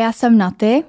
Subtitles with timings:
[0.00, 0.84] já jsem Naty.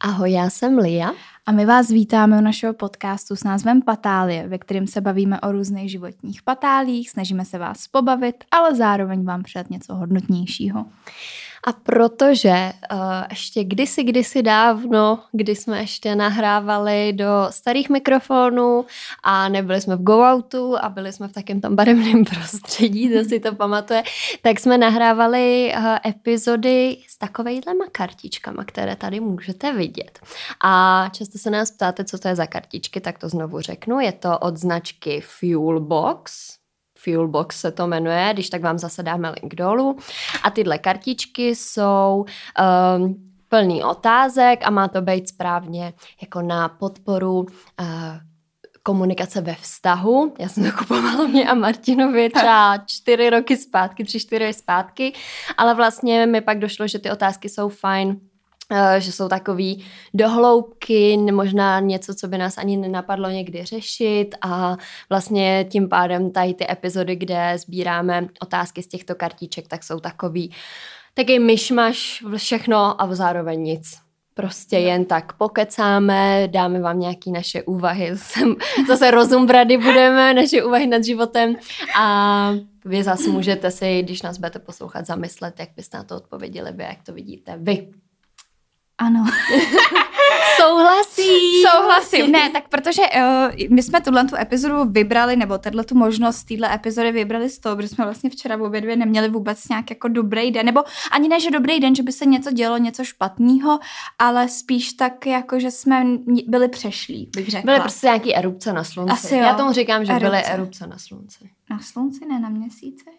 [0.00, 1.12] Ahoj, já jsem Lia.
[1.46, 5.52] A my vás vítáme u našeho podcastu s názvem Patálie, ve kterém se bavíme o
[5.52, 10.86] různých životních patálích, snažíme se vás pobavit, ale zároveň vám předat něco hodnotnějšího.
[11.64, 12.98] A protože uh,
[13.30, 18.86] ještě kdysi, kdysi dávno, kdy jsme ještě nahrávali do starých mikrofonů
[19.22, 23.40] a nebyli jsme v go-outu a byli jsme v takém tom barevném prostředí, to si
[23.40, 24.02] to pamatuje,
[24.42, 30.18] tak jsme nahrávali uh, epizody s takovejhlema kartičkama, které tady můžete vidět.
[30.64, 34.00] A často se nás ptáte, co to je za kartičky, tak to znovu řeknu.
[34.00, 36.56] Je to od značky Fuelbox,
[37.06, 39.96] Fuelbox se to jmenuje, když tak vám zase dáme link dolů.
[40.42, 42.24] A tyhle kartičky jsou
[42.98, 43.14] um,
[43.48, 45.92] plný otázek a má to být správně
[46.22, 47.46] jako na podporu uh,
[48.82, 50.34] komunikace ve vztahu.
[50.38, 55.12] Já jsem to kupovala mě a Martinovi třeba čtyři roky zpátky, tři, čtyři zpátky,
[55.56, 58.20] ale vlastně mi pak došlo, že ty otázky jsou fajn
[58.98, 59.84] že jsou takový
[60.14, 64.76] dohloubky, možná něco, co by nás ani nenapadlo někdy řešit a
[65.08, 70.52] vlastně tím pádem tady ty epizody, kde sbíráme otázky z těchto kartiček, tak jsou takový
[71.14, 73.98] taky myšmaš všechno a zároveň nic.
[74.34, 78.40] Prostě jen tak pokecáme, dáme vám nějaké naše úvahy, zase,
[78.88, 81.56] zase rozum brady budeme, naše úvahy nad životem
[81.98, 82.52] a
[82.84, 86.82] vy zase můžete si, když nás budete poslouchat, zamyslet, jak byste na to odpověděli vy,
[86.82, 87.88] jak to vidíte vy.
[88.98, 89.24] Ano.
[90.56, 91.66] Souhlasím.
[91.70, 92.32] Souhlasím.
[92.32, 96.74] Ne, tak protože uh, my jsme tuhle tu epizodu vybrali, nebo tato tu možnost téhle
[96.74, 100.50] epizody vybrali z toho, protože jsme vlastně včera obě dvě neměli vůbec nějak jako dobrý
[100.50, 103.78] den, nebo ani ne, že dobrý den, že by se něco dělo, něco špatného,
[104.18, 106.06] ale spíš tak jako, že jsme
[106.46, 107.72] byli přešlí, bych řekla.
[107.72, 109.12] Byly prostě nějaký erupce na slunci.
[109.12, 109.40] Asi jo.
[109.40, 110.30] Já tomu říkám, že erupce.
[110.30, 111.50] byly erupce na slunci.
[111.70, 113.10] Na slunci, ne na měsíci?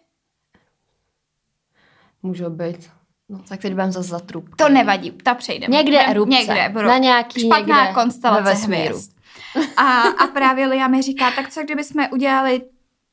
[2.22, 2.97] Můžou být.
[3.28, 4.56] No, tak teď budeme zase za trub.
[4.56, 5.76] To nevadí, ta přejdeme.
[5.76, 6.38] Někde erupce.
[6.38, 6.88] Někde, bro.
[6.88, 9.12] Na nějaký Špatná někde konstelace hvězd.
[9.76, 12.62] A, a právě Lia mi říká, tak co kdyby jsme udělali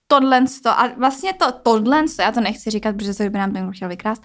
[0.07, 3.89] tohle a vlastně to tohle, já to nechci říkat, protože se by nám ten chtěl
[3.89, 4.23] vykrást,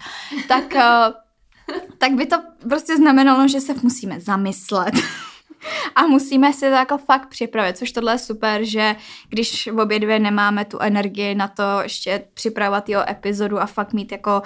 [0.48, 2.36] tak, uh, tak by to
[2.68, 4.94] prostě znamenalo, že se musíme zamyslet.
[5.96, 8.96] a musíme si to jako fakt připravit, což tohle je super, že
[9.28, 13.92] když v obě dvě nemáme tu energii na to ještě připravovat jeho epizodu a fakt
[13.92, 14.42] mít jako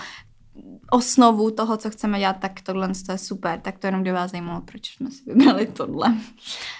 [0.91, 3.61] osnovu toho, co chceme dělat, tak tohle je super.
[3.61, 6.15] Tak to jenom by vás zajímalo, proč jsme si vybrali tohle.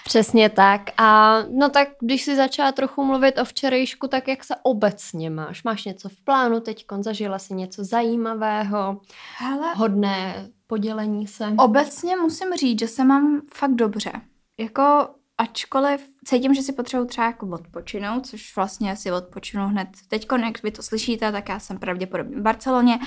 [0.05, 0.81] Přesně tak.
[0.97, 5.63] A no tak, když si začala trochu mluvit o včerejšku, tak jak se obecně máš?
[5.63, 6.85] Máš něco v plánu teď?
[6.99, 9.01] Zažila si něco zajímavého?
[9.37, 11.53] Hele, hodné podělení se?
[11.57, 14.11] Obecně musím říct, že se mám fakt dobře.
[14.59, 20.27] Jako ačkoliv cítím, že si potřebuji třeba jako odpočinout, což vlastně si odpočinu hned teď,
[20.43, 22.99] jak vy to slyšíte, tak já jsem pravděpodobně v Barceloně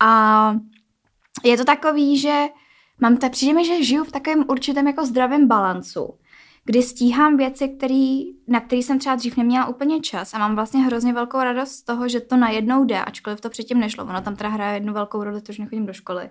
[0.00, 0.56] a
[1.44, 2.46] je to takový, že
[3.00, 6.18] mám tak, přijde mi, že žiju v takovém určitém jako zdravém balancu,
[6.64, 10.80] kdy stíhám věci, který, na které jsem třeba dřív neměla úplně čas a mám vlastně
[10.80, 14.04] hrozně velkou radost z toho, že to najednou jde, ačkoliv to předtím nešlo.
[14.04, 16.30] Ono tam teda hraje jednu velkou roli, to, že nechodím do školy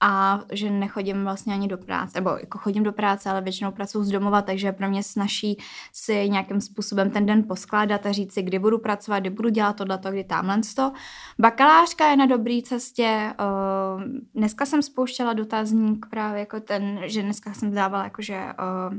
[0.00, 4.04] a že nechodím vlastně ani do práce, nebo jako chodím do práce, ale většinou pracuji
[4.04, 5.58] z domova, takže pro mě snaží
[5.92, 9.76] si nějakým způsobem ten den poskládat a říct si, kdy budu pracovat, kdy budu dělat
[9.76, 10.92] tohleto, kdy tamhle to.
[11.38, 14.02] Bakalářka je na dobré cestě, uh,
[14.34, 18.94] dneska jsem spouštěla dotazník právě jako ten, že dneska jsem dávala jakože, uh,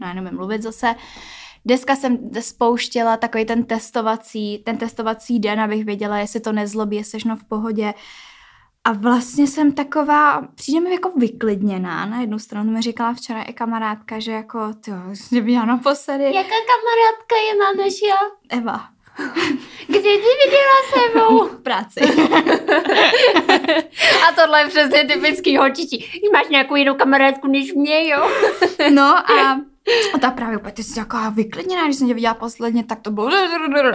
[0.00, 0.94] no já nevím mluvit zase,
[1.66, 7.18] Dneska jsem spouštěla takový ten testovací, ten testovací den, abych věděla, jestli to nezlobí, jestli
[7.18, 7.94] v pohodě.
[8.86, 12.06] A vlastně jsem taková, přijde mi jako vyklidněná.
[12.06, 14.90] Na jednu stranu mi říkala včera i kamarádka, že jako, ty
[15.30, 16.24] mě byla naposledy.
[16.24, 18.16] Jaká kamarádka je má než já?
[18.58, 18.88] Eva.
[19.86, 21.48] Kde jsi viděla se mnou?
[21.48, 22.00] V práci.
[24.28, 26.20] a tohle je přesně typický holčičí.
[26.32, 28.30] Máš nějakou jinou kamarádku než mě, jo?
[28.90, 29.60] no a
[30.14, 33.10] a ta právě úplně, ty jsi taková vyklidněná, když jsem tě viděla posledně, tak to
[33.10, 33.30] bylo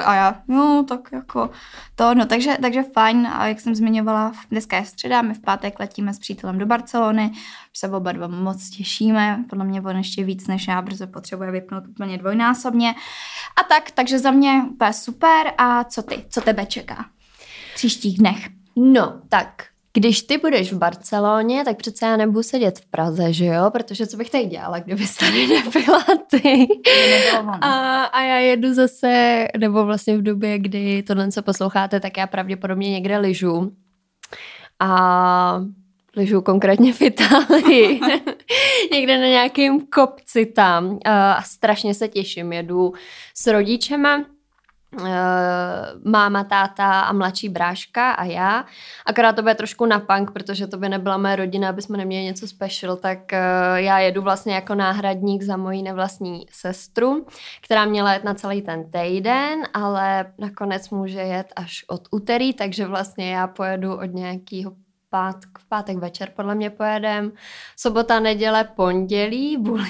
[0.06, 1.50] a já, no, tak jako
[1.96, 3.28] to, no, takže, takže fajn.
[3.34, 7.32] A jak jsem zmiňovala, dneska je středa, my v pátek letíme s přítelem do Barcelony,
[7.74, 11.88] se oba dva moc těšíme, podle mě on ještě víc než já, protože potřebuje vypnout
[11.88, 12.96] úplně dvojnásobně.
[13.56, 15.54] A tak, takže za mě úplně super.
[15.58, 17.06] A co ty, co tebe čeká
[17.72, 18.50] v příštích dnech?
[18.76, 23.46] No, tak když ty budeš v Barceloně, tak přece já nebudu sedět v Praze, že
[23.46, 23.70] jo?
[23.72, 26.68] Protože co bych tady dělala, kdyby tady nebyla ty?
[27.62, 32.28] A, a já jedu zase, nebo vlastně v době, kdy tohle co posloucháte, tak já
[32.28, 33.72] pravděpodobně někde lyžu.
[34.80, 35.62] A
[36.18, 38.00] lyžu konkrétně v Itálii.
[38.92, 41.00] někde na nějakém kopci tam.
[41.06, 42.54] A strašně se těším.
[42.54, 42.94] Jedu
[43.36, 44.26] s rodičema
[46.06, 48.66] máma, táta a mladší bráška a já.
[49.06, 52.24] Akorát to bude trošku na punk, protože to by nebyla moje rodina, aby jsme neměli
[52.24, 57.26] něco special, tak uh, já jedu vlastně jako náhradník za mojí nevlastní sestru,
[57.62, 62.86] která měla jet na celý ten týden, ale nakonec může jet až od úterý, takže
[62.86, 64.72] vlastně já pojedu od nějakého
[65.10, 67.32] pátk, v pátek večer podle mě pojedem,
[67.78, 69.84] sobota, neděle, pondělí, budu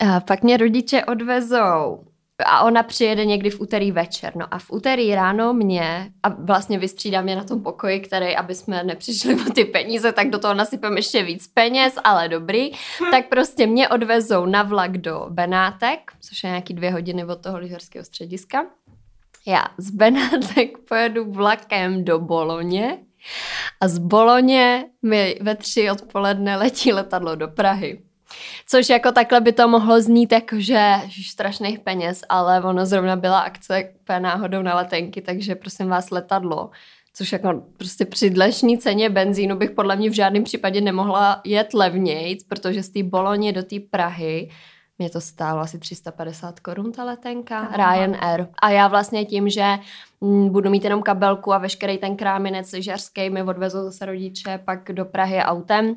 [0.00, 2.07] A pak mě rodiče odvezou
[2.44, 4.36] a ona přijede někdy v úterý večer.
[4.36, 8.54] No a v úterý ráno mě, a vlastně vystřídám mě na tom pokoji, který, aby
[8.54, 12.70] jsme nepřišli o ty peníze, tak do toho nasypem ještě víc peněz, ale dobrý.
[13.10, 17.58] Tak prostě mě odvezou na vlak do Benátek, což je nějaký dvě hodiny od toho
[17.58, 18.66] lyžařského střediska.
[19.46, 22.98] Já z Benátek pojedu vlakem do Boloně
[23.80, 28.07] a z Boloně mi ve tři odpoledne letí letadlo do Prahy.
[28.66, 30.94] Což jako takhle by to mohlo znít jako, že
[31.30, 36.70] strašných peněz, ale ono zrovna byla akce náhodou na letenky, takže prosím vás letadlo
[37.18, 41.74] což jako prostě při dlešní ceně benzínu bych podle mě v žádném případě nemohla jet
[41.74, 44.50] levněji, protože z té Boloně do té Prahy
[44.98, 47.76] mě to stálo asi 350 korun ta letenka, Aha.
[47.76, 48.46] Ryanair.
[48.62, 49.64] A já vlastně tím, že
[50.20, 54.92] mm, budu mít jenom kabelku a veškerý ten kráminec lyžařský mi odvezou zase rodiče pak
[54.92, 55.96] do Prahy autem,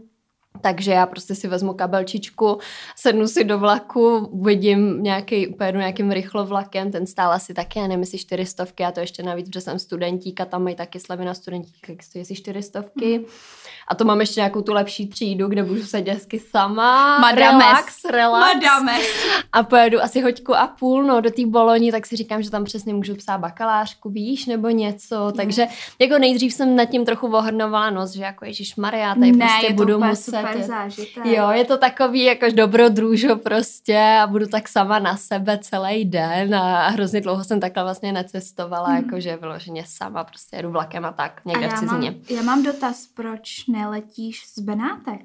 [0.61, 2.59] takže já prostě si vezmu kabelčičku,
[2.95, 7.99] sednu si do vlaku, vidím nějaký, pojedu nějakým rychlovlakem, ten stál asi taky, já nevím,
[7.99, 11.89] jestli čtyřistovky, a to ještě navíc, protože jsem studentíka, tam mají taky slevy na studentík,
[11.89, 13.19] jak stojí asi čtyřistovky.
[13.19, 13.25] Mm.
[13.87, 17.63] A to mám ještě nějakou tu lepší třídu, kde budu sedět hezky sama, Madames.
[17.63, 18.53] relax, relax.
[18.55, 19.05] Madames.
[19.51, 22.63] A pojedu asi hoďku a půl, no, do té Boloni, tak si říkám, že tam
[22.63, 25.15] přesně můžu psát bakalářku, víš, nebo něco.
[25.15, 25.31] No.
[25.31, 25.67] Takže
[25.99, 29.73] jako nejdřív jsem nad tím trochu ohrnovala nos, že jako Ježíš Maria, tady ne, prostě
[29.73, 31.25] budu muset super zážitek.
[31.25, 36.55] Jo, je to takový jako dobrodružo prostě a budu tak sama na sebe celý den
[36.55, 38.95] a hrozně dlouho jsem takhle vlastně necestovala, mm.
[38.95, 42.11] jakože vyloženě sama prostě jedu vlakem a tak někde a v cizině.
[42.11, 45.21] Mám, já mám dotaz, proč neletíš z Benátek?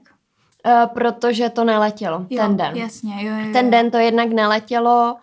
[0.67, 2.77] Uh, protože to neletělo jo, ten den.
[2.77, 3.53] Jasně, jo, jo, jo.
[3.53, 5.17] Ten den to jednak neletělo,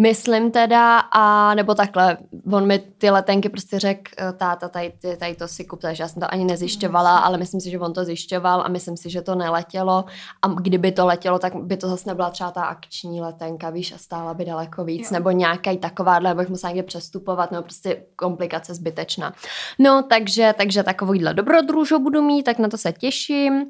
[0.00, 2.16] Myslím teda, a nebo takhle,
[2.52, 6.08] on mi ty letenky prostě řekl, eh, táta, tady, tady to si kup, takže já
[6.08, 9.22] jsem to ani nezjišťovala, ale myslím si, že on to zjišťoval a myslím si, že
[9.22, 10.04] to neletělo
[10.42, 13.98] a kdyby to letělo, tak by to zase nebyla třeba ta akční letenka, víš, a
[13.98, 15.18] stála by daleko víc, jo.
[15.18, 19.32] nebo nějaký takováhle, bych musela někde přestupovat, nebo prostě komplikace zbytečná.
[19.78, 23.66] No, takže, takže takovýhle dobrodružo budu mít, tak na to se těším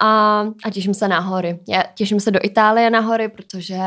[0.00, 1.60] a, a těším se na hory.
[1.68, 3.82] Já těším se do Itálie na hory, protože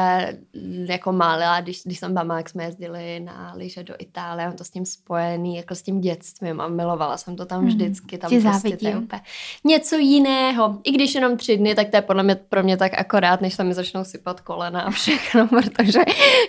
[0.88, 4.64] jako malá, když když jsem mama, jak jsme jezdili na lyže do Itálie, mám to
[4.64, 7.68] s tím spojený, jako s tím dětstvím a milovala jsem to tam hmm.
[7.68, 8.18] vždycky.
[8.18, 9.22] Tam Ti prostě to je úplně
[9.64, 10.80] něco jiného.
[10.84, 13.54] I když jenom tři dny, tak to je podle mě pro mě tak akorát, než
[13.54, 16.00] se mi začnou sypat kolena a všechno, protože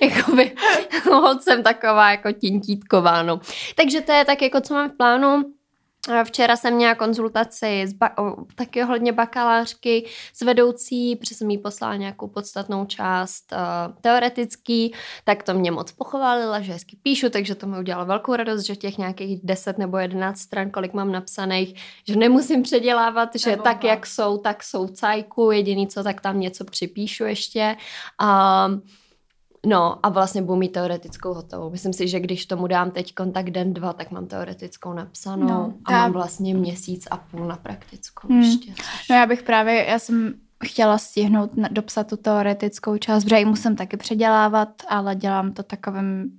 [0.02, 0.52] jakoby
[1.40, 3.40] jsem taková jako tintítková, no.
[3.76, 5.55] Takže to je tak jako, co mám v plánu.
[6.24, 8.14] Včera jsem měla konzultaci s ba-
[8.54, 14.94] taky hodně bakalářky s vedoucí, protože jsem jí poslala nějakou podstatnou část uh, teoretický,
[15.24, 18.76] tak to mě moc pochválila, že hezky píšu, takže to mi udělalo velkou radost, že
[18.76, 21.74] těch nějakých 10 nebo 11 stran, kolik mám napsaných,
[22.08, 26.40] že nemusím předělávat, že Nebo tak, jak jsou, tak jsou cajku, jediný co, tak tam
[26.40, 27.76] něco připíšu ještě.
[28.22, 28.80] Uh,
[29.66, 31.70] No a vlastně budu mít teoretickou hotovou.
[31.70, 35.74] Myslím si, že když tomu dám teď kontakt den, dva, tak mám teoretickou napsanou no,
[35.84, 38.40] a mám vlastně měsíc a půl na praktickou hmm.
[38.42, 38.72] ještě.
[38.72, 39.08] Což...
[39.10, 40.34] No já bych právě, já jsem
[40.64, 46.30] chtěla stihnout dopsat tu teoretickou část, protože ji musím taky předělávat, ale dělám to takovým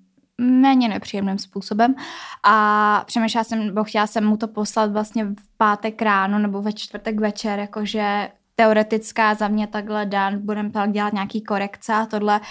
[0.42, 1.96] méně nepříjemným způsobem
[2.44, 6.74] a přemýšlela jsem, nebo chtěla jsem mu to poslat vlastně v pátek ráno nebo ve
[6.74, 12.42] čtvrtek večer, jakože teoretická za mě takhle dan, budeme pak dělat nějaký korekce a tohle,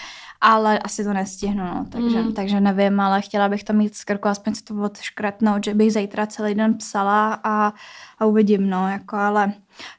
[0.40, 2.32] ale asi to nestihnu, no, takže, mm.
[2.32, 5.92] takže nevím, ale chtěla bych to mít z krku, aspoň si to odškratnout, že bych
[5.92, 7.72] zítra celý den psala a,
[8.18, 9.52] a uvidím, no, jako, ale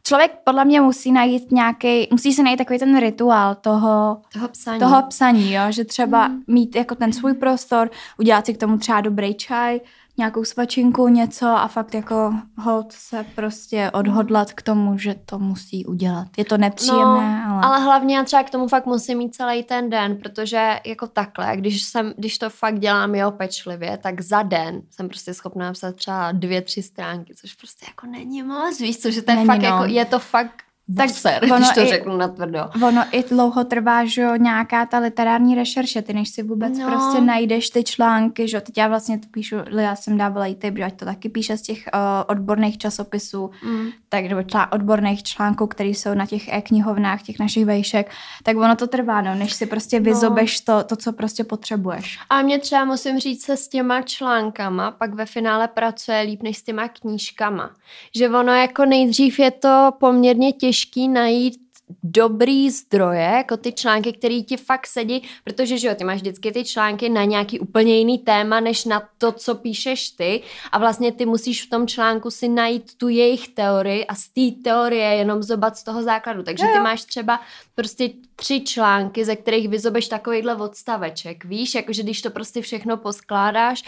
[0.04, 4.80] člověk podle mě musí najít nějaký, musí si najít takový ten rituál toho, toho psaní,
[4.80, 6.44] toho psaní jo, že třeba mm.
[6.48, 9.80] mít jako ten svůj prostor, udělat si k tomu třeba dobrý čaj,
[10.18, 15.86] nějakou svačinku, něco a fakt jako hold se prostě odhodlat k tomu, že to musí
[15.86, 16.28] udělat.
[16.38, 17.62] Je to nepříjemné, no, ale...
[17.64, 21.58] ale hlavně já třeba k tomu fakt musím mít celý ten den, protože jako takhle,
[21.58, 25.96] když, jsem, když to fakt dělám jo pečlivě, tak za den jsem prostě schopná napsat
[25.96, 29.48] třeba dvě, tři stránky, což prostě jako není moc, víš co, že to je není,
[29.48, 29.68] fakt no.
[29.68, 32.60] jako, je to fakt tak voser, když to i, řeknu natvrdo.
[32.88, 36.88] Ono i dlouho trvá, že jo, nějaká ta literární rešerše, ty než si vůbec no.
[36.88, 40.56] prostě najdeš ty články, že jo, teď já vlastně to píšu, já jsem dávala i
[40.56, 43.88] ty, ať to taky píše z těch uh, odborných časopisů, mm.
[44.10, 48.12] tak nebo člá, odborných článků, které jsou na těch e-knihovnách, těch našich vejšek,
[48.44, 50.04] tak ono to trvá, no, než si prostě no.
[50.04, 50.78] vyzobeš no.
[50.78, 52.20] to, to, co prostě potřebuješ.
[52.30, 56.58] A mě třeba musím říct se s těma článkama, pak ve finále pracuje líp než
[56.58, 57.70] s těma knížkama.
[58.16, 61.60] Že ono jako nejdřív je to poměrně těžký najít
[62.04, 66.52] dobrý zdroje, jako ty články, které ti fakt sedí, protože že jo, ty máš vždycky
[66.52, 70.44] ty články na nějaký úplně jiný téma, než na to, co píšeš ty.
[70.72, 74.62] A vlastně ty musíš v tom článku si najít tu jejich teorii a z té
[74.64, 76.44] teorie jenom zobat z toho základu.
[76.44, 77.40] Takže ty máš třeba
[77.76, 83.84] prostě tři články, ze kterých vyzobeš takovýhle odstaveček, víš, jakože když to prostě všechno poskládáš,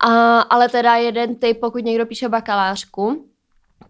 [0.00, 3.26] a, ale teda jeden typ, pokud někdo píše bakalářku,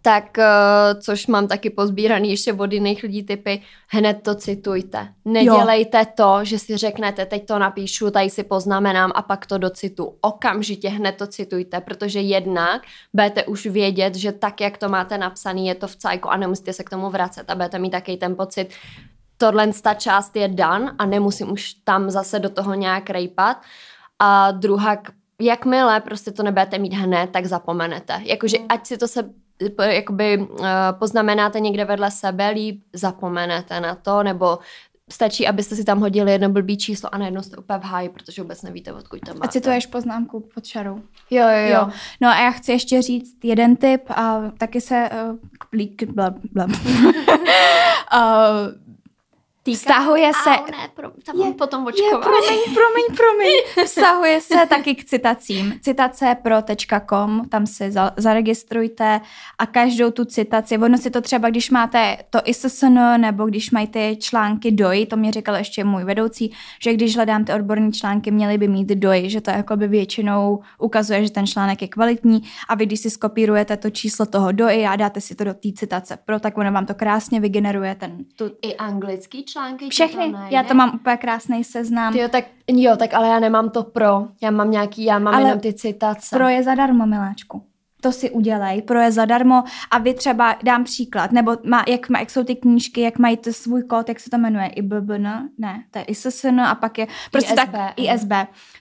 [0.02, 5.08] tak, uh, což mám taky pozbíraný ještě od jiných lidí typy, hned to citujte.
[5.24, 6.04] Nedělejte jo.
[6.14, 10.16] to, že si řeknete, teď to napíšu, tady si poznamenám a pak to docitu.
[10.20, 12.82] Okamžitě hned to citujte, protože jednak
[13.14, 16.72] budete už vědět, že tak, jak to máte napsaný, je to v cajku a nemusíte
[16.72, 18.68] se k tomu vracet a budete mít taky ten pocit,
[19.36, 23.62] tohle ta část je dan a nemusím už tam zase do toho nějak rejpat.
[24.18, 24.96] A druhá,
[25.40, 28.20] jakmile prostě to nebudete mít hned, tak zapomenete.
[28.24, 29.30] Jakože ať si to se
[29.80, 30.66] jakoby uh,
[30.98, 34.58] poznamenáte někde vedle sebe, líp zapomenete na to, nebo
[35.10, 38.42] stačí, abyste si tam hodili jedno blbý číslo a najednou jste úplně v háji, protože
[38.42, 39.46] vůbec nevíte, odkud to máte.
[39.46, 40.94] A cituješ poznámku pod čarou.
[41.30, 41.88] Jo, jo, jo, jo.
[42.20, 45.36] No a já chci ještě říct jeden tip a taky se uh,
[45.70, 46.64] klík, bla, bla.
[46.64, 46.72] uh,
[49.66, 49.78] Týka?
[49.78, 50.50] Vztahuje se...
[50.50, 52.12] Au, ne, pro, tam je, potom očkování.
[52.12, 53.52] Je, promiň, promiň, promiň.
[53.86, 55.74] Vztahuje se taky k citacím.
[55.82, 59.20] Citace pro.com, tam se za, zaregistrujte
[59.58, 63.86] a každou tu citaci, ono si to třeba, když máte to ISSN nebo když mají
[63.86, 68.30] ty články DOI, to mě říkal ještě můj vedoucí, že když hledám ty odborné články,
[68.30, 72.74] měly by mít DOI, že to jakoby většinou ukazuje, že ten článek je kvalitní a
[72.74, 76.18] vy, když si skopírujete to číslo toho DOI a dáte si to do té citace
[76.24, 78.24] pro, tak ono vám to krásně vygeneruje ten...
[78.36, 78.50] Tu...
[78.62, 79.88] I anglický článek články?
[79.90, 80.32] Všechny.
[80.32, 82.14] To já to mám úplně krásný seznam.
[82.14, 84.28] Jo tak, jo, tak ale já nemám to pro.
[84.42, 86.36] Já mám nějaký, já mám ale jenom ty citace.
[86.36, 87.62] Pro je zadarmo, miláčku
[88.00, 92.18] to si udělej, pro je zadarmo a vy třeba, dám příklad, nebo má, jak, má,
[92.18, 95.26] jak jsou ty knížky, jak mají to svůj kód, jak se to jmenuje, IBBN,
[95.58, 98.32] ne, to je ISSN a pak je prostě ISB, tak ISB.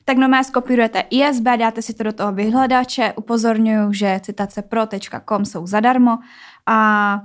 [0.05, 5.67] Tak no skopírujete ISB, dáte si to do toho vyhledáče, upozorňuju, že citace pro.com jsou
[5.67, 6.17] zadarmo
[6.65, 7.19] a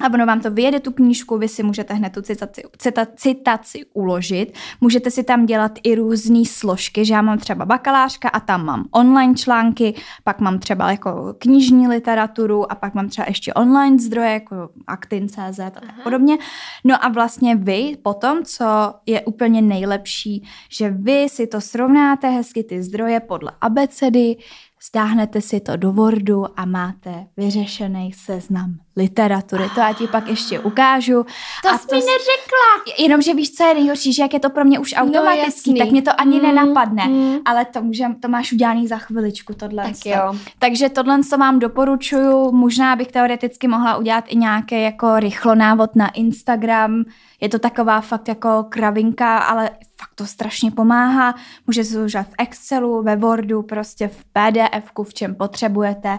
[0.00, 3.84] a ono vám to vyjede tu knížku, vy si můžete hned tu citaci, cita, citaci
[3.92, 4.54] uložit.
[4.80, 8.84] Můžete si tam dělat i různé složky, že já mám třeba bakalářka a tam mám
[8.90, 14.32] online články, pak mám třeba jako knižní literaturu a pak mám třeba ještě online zdroje,
[14.32, 16.02] jako Actin.cz a tak Aha.
[16.02, 16.38] podobně.
[16.84, 22.64] No a vlastně vy potom, co je úplně nejlepší, že vy si to srovnáte hezky
[22.64, 24.36] ty zdroje podle abecedy,
[24.82, 29.64] stáhnete si to do Wordu a máte vyřešený seznam literatury.
[29.74, 31.26] To já ti pak ještě ukážu.
[31.62, 32.94] To a jsi to mi neřekla.
[32.98, 35.78] Jenomže víš, co je nejhorší, že jak je to pro mě už no, automatický, no,
[35.78, 37.08] tak mě to ani mm, nenapadne.
[37.08, 37.36] Mm.
[37.44, 39.84] Ale to, můžem, to máš udělaný za chviličku, tohle.
[39.84, 40.34] Tak jo.
[40.58, 42.52] Takže tohle co vám doporučuju.
[42.52, 47.04] Možná bych teoreticky mohla udělat i nějaký jako rychlonávod na Instagram.
[47.40, 51.34] Je to taková fakt jako kravinka, ale fakt to strašně pomáhá.
[51.66, 56.18] Může se užívat v Excelu, ve Wordu, prostě v PDF, v čem potřebujete.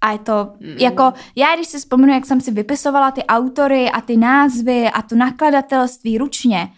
[0.00, 0.76] A je to mm.
[0.78, 5.02] jako, já když si vzpomenu, jak jsem si vypisovala ty autory a ty názvy a
[5.02, 6.68] to nakladatelství ručně,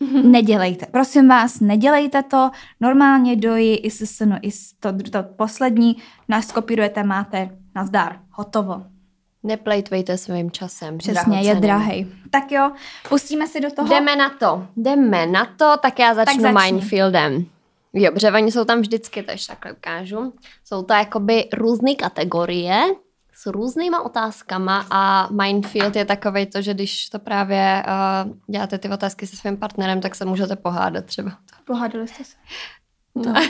[0.00, 0.30] mm-hmm.
[0.30, 0.86] nedělejte.
[0.86, 2.50] Prosím vás, nedělejte to.
[2.80, 4.50] Normálně doji i SSN, i
[4.80, 5.96] to, to poslední,
[6.28, 8.97] naskopírujete, máte, nazdar, hotovo.
[9.42, 10.98] Neplejtvejte svým časem.
[10.98, 12.06] Přesně, je drahej.
[12.30, 12.72] Tak jo,
[13.08, 13.88] pustíme si do toho.
[13.88, 14.66] Jdeme na to.
[14.76, 17.46] Jdeme na to, tak já začnu tak Minefieldem.
[17.92, 20.32] Jo, protože oni jsou tam vždycky, to ještě takhle ukážu.
[20.64, 22.82] Jsou to jakoby různé kategorie
[23.34, 28.88] s různýma otázkama a Minefield je takový to, že když to právě uh, děláte ty
[28.88, 31.32] otázky se svým partnerem, tak se můžete pohádat třeba.
[31.64, 32.36] Pohádali jste se?
[33.14, 33.34] No.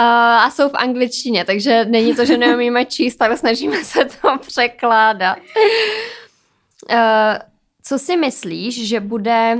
[0.00, 5.38] A jsou v angličtině, takže není to, že neumíme číst, ale snažíme se to překládat.
[5.38, 6.98] Uh,
[7.82, 9.58] co si myslíš, že bude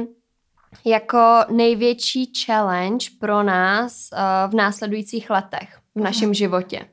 [0.84, 1.18] jako
[1.50, 6.88] největší challenge pro nás uh, v následujících letech v našem životě?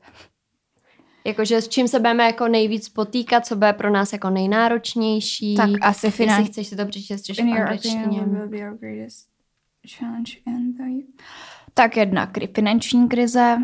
[1.24, 5.54] Jakože s čím se budeme jako nejvíc potýkat, co bude pro nás jako nejnáročnější.
[5.54, 6.42] Tak asi finanční.
[6.42, 8.22] Jestli chceš si to přečíst v angličtině.
[11.78, 13.58] Tak jedna finanční krize,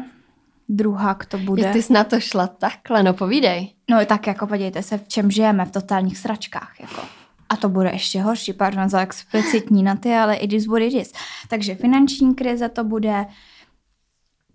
[0.69, 1.62] druhák to bude.
[1.62, 3.75] Jak ty jsi na to šla takhle, no povídej.
[3.90, 7.00] No tak jako podívejte se, v čem žijeme, v totálních sračkách, jako.
[7.49, 10.95] A to bude ještě horší, pardon za explicitní na ty, ale it is what it
[10.95, 11.12] is.
[11.49, 13.26] Takže finanční krize to bude,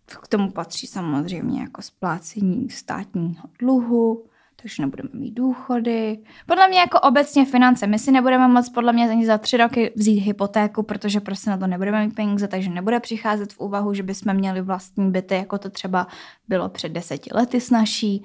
[0.05, 4.25] k tomu patří samozřejmě jako splácení státního dluhu,
[4.61, 6.19] takže nebudeme mít důchody.
[6.45, 7.87] Podle mě jako obecně finance.
[7.87, 11.57] My si nebudeme moc podle mě ani za tři roky vzít hypotéku, protože prostě na
[11.57, 15.57] to nebudeme mít peníze, takže nebude přicházet v úvahu, že bychom měli vlastní byty, jako
[15.57, 16.07] to třeba
[16.47, 18.23] bylo před deseti lety snažší.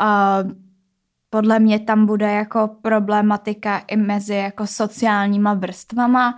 [0.00, 0.52] Uh,
[1.30, 6.34] podle mě tam bude jako problematika i mezi jako sociálníma vrstvama.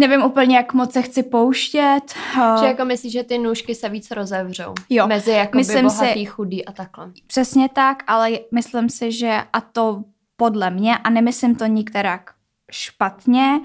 [0.00, 2.00] Nevím úplně, jak moc se chci pouštět.
[2.60, 4.74] Že jako myslíš, že ty nůžky se víc rozevřou?
[4.90, 5.06] Jo.
[5.06, 7.12] Mezi jako myslím bohatý, si, chudý a takhle.
[7.26, 10.04] Přesně tak, ale myslím si, že a to
[10.36, 12.30] podle mě, a nemyslím to nikterak
[12.70, 13.60] špatně,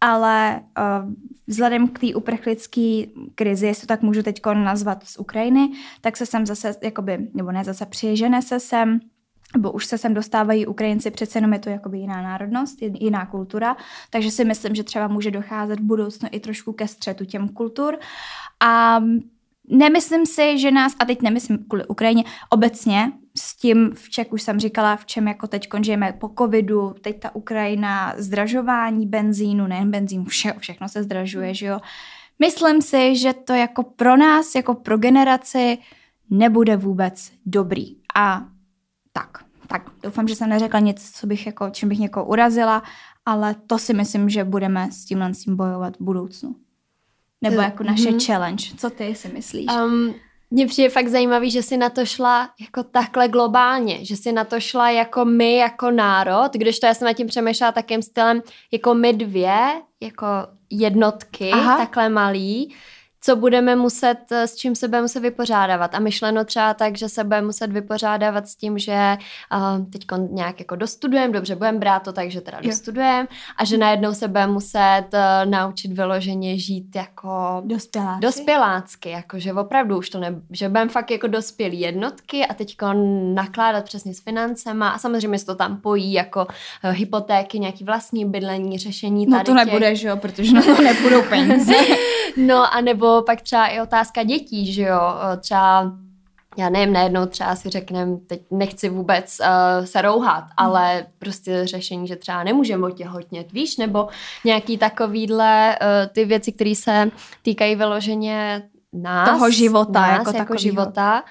[0.00, 1.12] ale uh,
[1.46, 3.02] vzhledem k té uprchlické
[3.34, 5.70] krizi, jestli to tak můžu teď nazvat z Ukrajiny,
[6.00, 9.00] tak se sem zase, jakoby, nebo ne zase přiježene se sem
[9.56, 13.76] nebo už se sem dostávají Ukrajinci, přece jenom je to jakoby jiná národnost, jiná kultura,
[14.10, 17.98] takže si myslím, že třeba může docházet v budoucnu i trošku ke střetu těm kultur.
[18.60, 19.00] A
[19.68, 24.42] nemyslím si, že nás, a teď nemyslím kvůli Ukrajině, obecně s tím, v čem už
[24.42, 29.90] jsem říkala, v čem jako teď žijeme po covidu, teď ta Ukrajina, zdražování benzínu, nejen
[29.90, 31.80] benzín, vše, všechno se zdražuje, že jo.
[32.38, 35.78] Myslím si, že to jako pro nás, jako pro generaci
[36.30, 37.96] nebude vůbec dobrý.
[38.14, 38.42] A
[39.12, 42.82] tak, tak doufám, že jsem neřekla nic, co bych jako, čím bych někoho urazila,
[43.26, 46.56] ale to si myslím, že budeme s tímhle s tím bojovat v budoucnu.
[47.42, 48.26] Nebo to, jako naše mm-hmm.
[48.26, 48.64] challenge.
[48.76, 49.66] Co ty si myslíš?
[49.84, 50.14] Um,
[50.50, 54.44] mně přijde fakt zajímavý, že si na to šla jako takhle globálně, že si na
[54.44, 58.42] to šla jako my, jako národ, když to já jsem nad tím přemýšlela takým stylem
[58.72, 60.26] jako my dvě, jako
[60.70, 61.76] jednotky, Aha.
[61.76, 62.74] takhle malý,
[63.20, 65.94] co budeme muset, eh, s čím se budeme muset vypořádávat.
[65.94, 69.16] A myšleno třeba tak, že se budeme muset vypořádávat s tím, že
[69.52, 73.78] uh, teď nějak jako dostudujeme, dobře, budeme brát to tak, že teda dostudujeme a že
[73.78, 80.10] najednou se budeme muset uh, naučit vyloženě žít jako dospělácky, dospělácky jako že opravdu už
[80.10, 82.76] to ne, že budeme fakt jako dospělí jednotky a teď
[83.34, 86.46] nakládat přesně s financema a samozřejmě se to tam pojí jako
[86.84, 90.00] uh, hypotéky, nějaký vlastní bydlení, řešení no tady No to nebude, těch...
[90.00, 91.72] že jo, protože na to nebudou peníze.
[92.36, 95.00] no a nebo pak třeba i otázka dětí, že jo,
[95.40, 95.92] třeba
[96.58, 100.50] já nevím, najednou třeba si řekneme, teď nechci vůbec uh, se rouhat, hmm.
[100.56, 104.08] ale prostě řešení, že třeba nemůžeme otěhotnět, víš, nebo
[104.44, 107.10] nějaký takovýhle uh, ty věci, které se
[107.42, 109.30] týkají vyloženě nás.
[109.30, 111.22] Toho života, nás jako, jako života.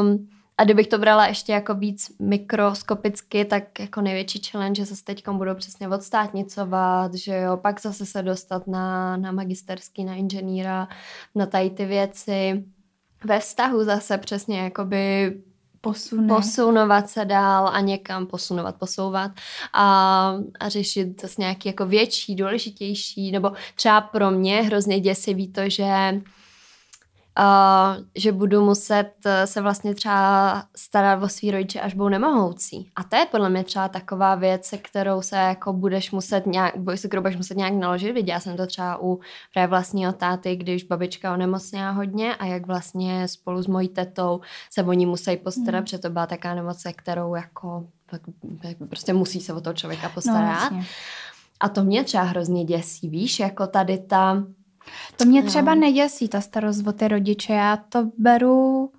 [0.00, 5.28] Um, a kdybych to brala ještě jako víc mikroskopicky, tak jako největší challenge zase teď
[5.28, 10.88] budou přesně odstátnicovat, že jo, pak zase se dostat na, na magisterský, na inženýra,
[11.34, 12.64] na tady ty věci.
[13.24, 15.34] Ve vztahu zase přesně jakoby
[15.80, 16.28] Posune.
[16.28, 19.30] posunovat se dál a někam posunovat, posouvat
[19.72, 25.68] a, a řešit zase nějaký jako větší, důležitější, nebo třeba pro mě hrozně děsivý to,
[25.68, 26.20] že
[27.38, 32.90] uh, že budu muset eh, se vlastně třeba starat o svý rodiče, až budou nemohoucí.
[32.96, 36.74] A to je podle mě třeba taková věc, se kterou se jako budeš muset nějak,
[36.94, 38.12] se kterou budeš muset nějak naložit.
[38.12, 39.20] Viděla jsem to třeba u
[39.52, 44.82] právě vlastního táty, když babička onemocněla hodně a jak vlastně spolu s mojí tetou se
[44.82, 45.84] o ní musí postarat, mm.
[45.84, 47.86] protože to byla taká nemoc, kterou jako
[48.88, 50.72] prostě musí se o toho člověka postarat.
[50.72, 50.84] No,
[51.60, 54.44] a to mě třeba hrozně děsí, víš, jako tady ta
[55.16, 55.80] to mě třeba no.
[55.80, 57.52] neděsí, ta starost o ty rodiče.
[57.52, 58.90] Já to beru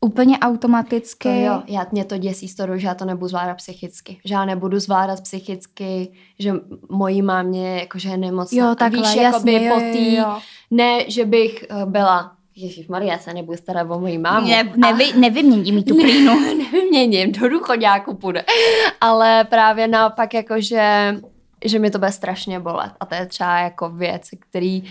[0.00, 1.28] úplně automaticky.
[1.28, 4.20] To jo, já, mě to děsí z toho, že já to nebudu zvládat psychicky.
[4.24, 6.52] Že já nebudu zvládat psychicky, že
[6.90, 8.68] mojí mámě jakože je nemocná.
[8.68, 10.38] Jo, takhle, Víš, jasně, jo, tý, jo, jo.
[10.70, 14.48] Ne, že bych uh, byla Ježíš Maria, se nebudu starat o moji mámu.
[14.48, 16.40] Ne, nevy, nevyměním mi tu plínu.
[16.40, 18.44] Ne, nevyměním, do důchodňáku půjde.
[19.00, 21.14] Ale právě naopak jakože
[21.64, 22.92] že mi to bude strašně bolet.
[23.00, 24.84] A to je třeba jako věc, který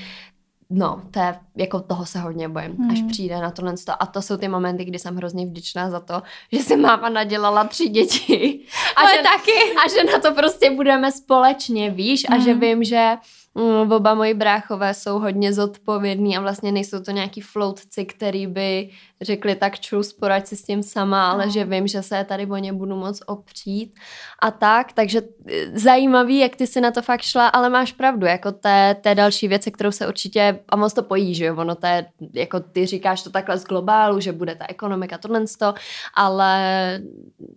[0.74, 2.92] No, to je, jako toho se hodně bojím, hmm.
[2.92, 3.74] až přijde na tohle.
[4.00, 7.64] A to jsou ty momenty, kdy jsem hrozně vděčná za to, že si máma nadělala
[7.64, 8.60] tři děti.
[8.96, 9.76] A že, taky.
[9.86, 12.26] A že na to prostě budeme společně, víš?
[12.30, 12.40] Hmm.
[12.40, 12.60] A že hmm.
[12.60, 13.18] vím, že
[13.56, 18.90] mm, oba moji bráchové jsou hodně zodpovědní a vlastně nejsou to nějaký floutci, který by
[19.22, 21.52] řekli tak čus, poraď si s tím sama, ale no.
[21.52, 23.94] že vím, že se tady o ně budu moc opřít
[24.42, 28.26] a tak, takže e, zajímavý, jak ty si na to fakt šla, ale máš pravdu,
[28.26, 31.76] jako té, té další věci, kterou se určitě, a moc to pojí, že jo, ono
[31.76, 35.74] to je, jako ty říkáš to takhle z globálu, že bude ta ekonomika, tohle to,
[36.14, 37.02] ale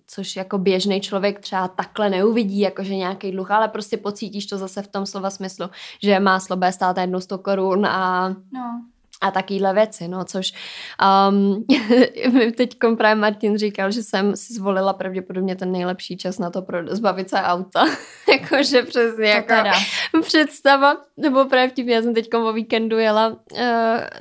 [0.06, 4.82] což jako běžný člověk třeba takhle neuvidí, jakože nějaký dluh, ale prostě pocítíš to zase
[4.82, 5.66] v tom slova smyslu,
[6.02, 8.84] že má slabé stát jednou 100 korun a no
[9.24, 10.52] a takovéhle věci, no, což
[11.30, 11.64] um,
[12.56, 16.78] teď právě Martin říkal, že jsem si zvolila pravděpodobně ten nejlepší čas na to pro
[16.86, 17.84] zbavit se auta.
[18.28, 19.72] Jakože přesně jako teda.
[20.22, 23.58] představa, nebo právě vtipně, já jsem teď o víkendu jela uh,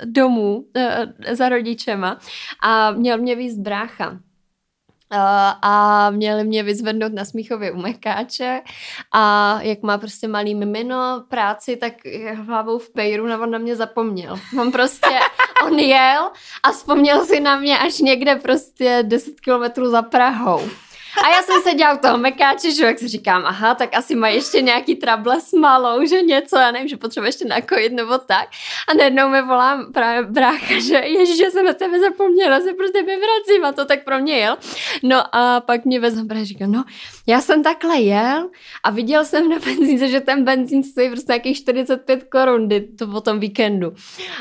[0.04, 2.18] domů uh, za rodičema
[2.62, 4.18] a měl mě víc brácha
[5.62, 8.60] a měli mě vyzvednout na Smíchově u Mekáče
[9.12, 11.92] a jak má prostě malý mimino práci, tak
[12.34, 14.38] hlavou v pejru na on na mě zapomněl.
[14.60, 15.18] On prostě,
[15.66, 16.30] on jel
[16.62, 20.60] a vzpomněl si na mě až někde prostě 10 kilometrů za Prahou.
[21.22, 24.28] A já jsem seděla u toho mekáče, že jak si říkám, aha, tak asi má
[24.28, 28.48] ještě nějaký trable s malou, že něco, já nevím, že potřebuje ještě nakojit nebo tak.
[28.88, 33.02] A najednou mi volám právě brácha, že ježiš, že jsem na tebe zapomněla, se prostě
[33.02, 34.56] vyvracím a to tak pro mě jel.
[35.02, 36.84] No a pak mě vezme právě říká, no,
[37.26, 38.50] já jsem takhle jel
[38.82, 43.20] a viděl jsem na benzínce, že ten benzín stojí prostě nějakých 45 korun to po
[43.20, 43.94] tom víkendu.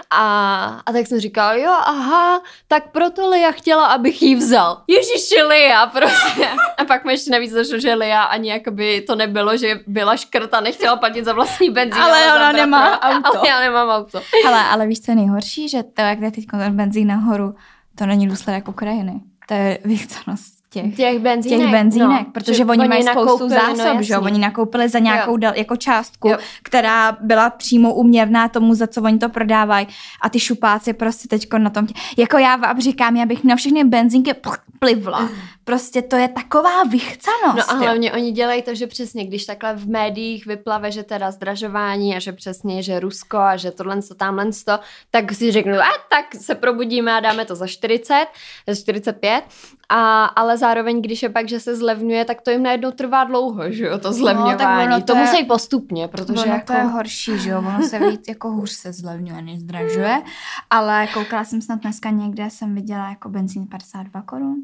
[0.10, 4.82] A, a tak jsem říkal, jo, aha, tak proto Lia chtěla, abych jí vzal.
[4.88, 6.50] Ježiši Lia, prostě.
[6.78, 10.62] A pak mi ještě navíc došlo, že Lia ani jakoby to nebylo, že byla škrta,
[10.62, 12.02] nechtěla platit za vlastní benzín.
[12.02, 13.38] Ale ona nemá auto.
[13.40, 14.22] Ale já nemám auto.
[14.48, 15.70] Ale, ale víš, co je nejhorší?
[15.70, 17.56] Že to, jak jde teď ten benzín nahoru,
[17.96, 19.22] to není důsledek Ukrajiny.
[19.48, 23.50] To je vychcanost těch, těch benzínek, těch benzínek no, protože oni, oni mají spoustu no,
[23.50, 26.38] zásob, no, že Oni nakoupili za nějakou dal, jako částku, jo.
[26.64, 29.88] která byla přímo uměrná tomu, za co oni to prodávají
[30.22, 33.84] a ty šupáci prostě teďko na tom, jako já vám říkám, já bych na všechny
[33.84, 34.34] benzínky
[34.80, 35.30] plivla.
[35.64, 37.58] Prostě to je taková vychcanost.
[37.58, 38.14] No a hlavně jo.
[38.16, 42.34] oni dělají to, že přesně, když takhle v médiích vyplave, že teda zdražování a že
[42.34, 44.80] přesně, že Rusko a že tohle, to tamhle, to,
[45.12, 48.26] tak si řeknu, a tak se probudíme a dáme to za 40,
[48.68, 49.44] za 45
[49.90, 53.72] a, ale zároveň, když je pak, že se zlevňuje, tak to jim najednou trvá dlouho,
[53.72, 54.90] že jo, to zlevňování.
[54.90, 56.66] No, to, to je, musí postupně, protože ono jako...
[56.66, 60.22] to je horší, že jo, ono se víc jako hůř se zlevňuje, než zdražuje,
[60.70, 64.56] ale koukala jsem snad dneska někde, jsem viděla jako benzín 52 korun.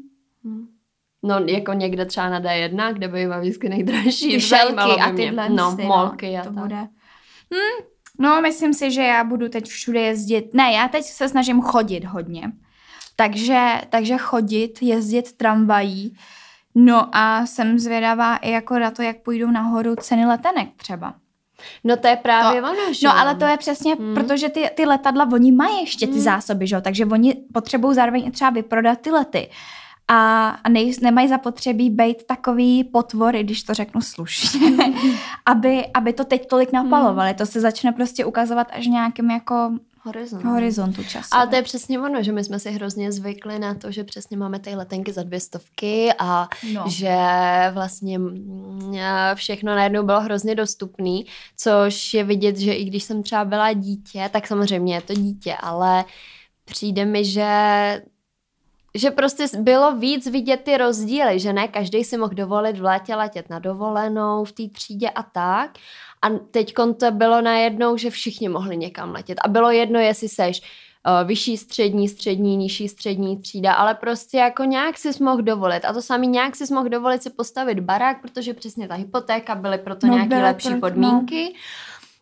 [0.44, 0.79] Hmm.
[1.22, 4.30] No, jako někde třeba na D1, kde bývá vždycky nejdražší.
[4.30, 6.62] Ty šelky a tyhle No, no, molky a to tak.
[6.62, 6.76] bude.
[7.52, 7.86] Hmm,
[8.18, 10.54] no, myslím si, že já budu teď všude jezdit.
[10.54, 12.52] Ne, já teď se snažím chodit hodně.
[13.16, 16.16] Takže, takže chodit, jezdit tramvají.
[16.74, 21.14] No a jsem zvědavá i jako na to, jak půjdou nahoru ceny letenek třeba.
[21.84, 23.06] No to je právě to, ono, že?
[23.06, 24.14] No ale to je přesně, hmm.
[24.14, 26.22] protože ty, ty letadla, oni mají ještě ty hmm.
[26.22, 26.80] zásoby, že jo?
[26.80, 29.50] takže oni potřebují zároveň třeba vyprodat ty lety
[30.12, 34.76] a, a nej, nemají zapotřebí být takový potvory, když to řeknu slušně,
[35.46, 37.28] aby, aby to teď tolik napalovali.
[37.28, 37.38] Hmm.
[37.38, 40.44] To se začne prostě ukazovat až nějakým jako Horizont.
[40.44, 41.28] horizontu času.
[41.32, 44.36] Ale to je přesně ono, že my jsme si hrozně zvykli na to, že přesně
[44.36, 46.84] máme ty letenky za dvě stovky a no.
[46.88, 47.16] že
[47.72, 48.92] vlastně mm,
[49.34, 54.30] všechno najednou bylo hrozně dostupný, což je vidět, že i když jsem třeba byla dítě,
[54.32, 56.04] tak samozřejmě je to dítě, ale
[56.64, 57.46] přijde mi, že
[58.94, 63.14] že prostě bylo víc vidět ty rozdíly, že ne každý si mohl dovolit v létě
[63.14, 65.70] letět na dovolenou, v té třídě a tak.
[66.22, 69.38] A teď to bylo najednou, že všichni mohli někam letět.
[69.44, 74.64] A bylo jedno, jestli seš uh, vyšší střední, střední, nižší střední třída, ale prostě jako
[74.64, 75.84] nějak si mohl dovolit.
[75.84, 79.78] A to samý nějak si mohl dovolit si postavit barák, protože přesně ta hypotéka byly
[79.78, 81.44] proto no, nějaké lepší pro, podmínky.
[81.44, 81.60] No.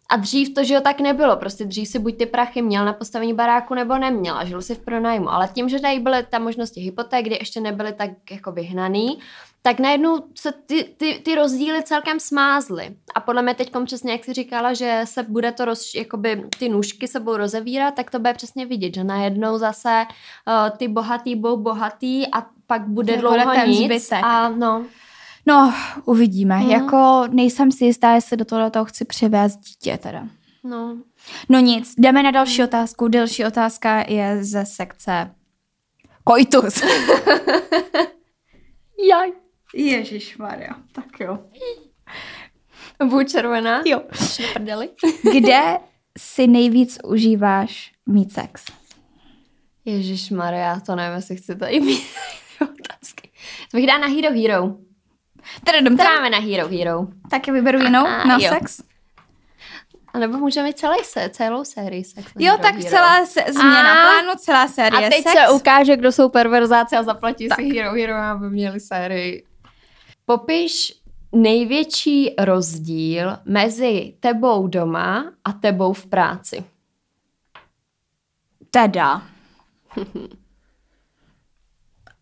[0.09, 1.37] A dřív to, že jo, tak nebylo.
[1.37, 4.75] Prostě dřív si buď ty prachy měl na postavení baráku, nebo neměl a žil si
[4.75, 5.33] v pronájmu.
[5.33, 9.19] Ale tím, že tady byly ta možnosti hypoték, kdy ještě nebyly tak jako vyhnaný,
[9.63, 12.97] tak najednou se ty, ty, ty rozdíly celkem smázly.
[13.15, 16.69] A podle mě teď přesně, jak jsi říkala, že se bude to, roz, jakoby ty
[16.69, 21.37] nůžky se budou rozevírat, tak to bude přesně vidět, že najednou zase uh, ty bohatý
[21.37, 23.85] budou bohatý a pak bude jako dlouho nic.
[23.85, 24.25] Zbytek.
[24.25, 24.85] A no,
[25.49, 26.57] No, uvidíme.
[26.59, 26.71] Mm.
[26.71, 30.29] Jako nejsem si jistá, jestli do toho, do toho chci přivést dítě teda.
[30.65, 30.99] No.
[31.49, 33.09] No nic, jdeme na další otázku.
[33.09, 35.35] Další otázka je ze sekce
[36.25, 36.83] Koitus.
[39.11, 39.33] Jaj.
[39.75, 41.39] Ježíš Maria, tak jo.
[43.05, 43.83] Budu červená.
[43.87, 44.03] Jo.
[45.33, 45.79] Kde
[46.19, 48.65] si nejvíc užíváš mít sex?
[49.85, 52.03] Ježíš Maria, to nevím, jestli chci tady mít
[52.63, 53.31] otázky.
[53.71, 54.88] To bych dá na Hero Hero.
[55.65, 57.07] Tradum, Dáme na Hero Hero.
[57.31, 58.49] Taky vyberu jinou a, na jo.
[58.49, 58.83] sex.
[60.13, 62.33] A nebo můžeme mít celý se, celou sérii sex.
[62.39, 62.89] Jo, tak Hero.
[62.89, 65.33] celá se, změna a, plánu, celá série A teď sex.
[65.33, 67.59] se ukáže, kdo jsou perverzáci a zaplatí tak.
[67.59, 69.45] si Hero Hero, aby měli sérii.
[70.25, 70.95] Popiš
[71.33, 76.65] největší rozdíl mezi tebou doma a tebou v práci.
[78.71, 79.23] Teda.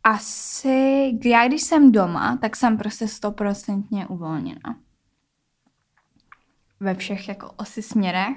[0.06, 4.76] asi, já když jsem doma, tak jsem prostě stoprocentně uvolněna.
[6.80, 8.36] Ve všech jako asi směrech.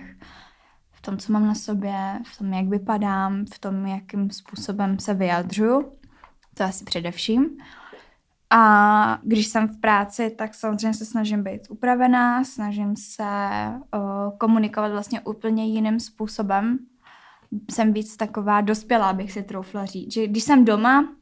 [0.91, 5.13] v tom, co mám na sobě, v tom, jak vypadám, v tom, jakým způsobem se
[5.13, 5.91] vyjadřuju.
[6.53, 7.57] To asi především.
[8.49, 13.23] A když jsem v práci, tak samozřejmě se snažím být upravená, snažím se
[13.93, 16.79] uh, komunikovat vlastně úplně jiným způsobem.
[17.71, 20.13] Jsem víc taková dospělá, bych si troufla říct.
[20.13, 21.18] Že když jsem doma,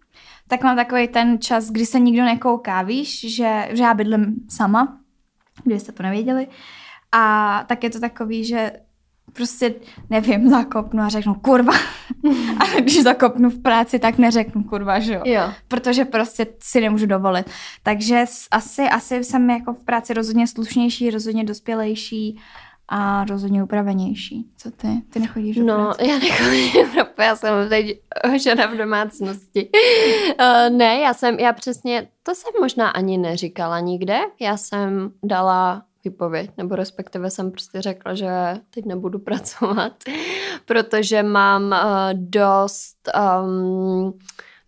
[0.47, 4.97] tak mám takový ten čas, kdy se nikdo nekouká, víš, že, že já bydlím sama,
[5.63, 6.47] kdybyste to nevěděli.
[7.12, 8.71] A tak je to takový, že
[9.34, 9.75] prostě,
[10.10, 11.73] nevím, zakopnu a řeknu kurva.
[12.60, 15.21] a když zakopnu v práci, tak neřeknu kurva, že jo?
[15.25, 15.53] jo.
[15.67, 17.49] Protože prostě si nemůžu dovolit.
[17.84, 22.39] Takže asi, asi jsem jako v práci rozhodně slušnější, rozhodně dospělejší
[22.89, 24.50] a rozhodně upravenější.
[24.58, 24.88] Co ty?
[25.10, 26.08] Ty nechodíš do No, práce?
[26.08, 28.00] já nechodím do práce, já jsem teď
[28.43, 29.69] žena v domácnosti.
[30.39, 34.19] Uh, ne, já jsem, já přesně, to jsem možná ani neříkala nikde.
[34.39, 38.30] Já jsem dala výpověď, nebo respektive jsem prostě řekla, že
[38.69, 39.93] teď nebudu pracovat,
[40.65, 41.78] protože mám uh,
[42.13, 43.10] dost...
[43.43, 44.13] Um,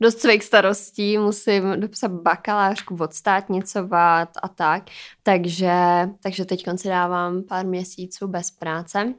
[0.02, 4.84] dost svých starostí, musím dopsat bakalářku, odstátnicovat a tak.
[5.24, 5.74] Takže,
[6.24, 9.14] takže teď si dávám pár měsíců bez práce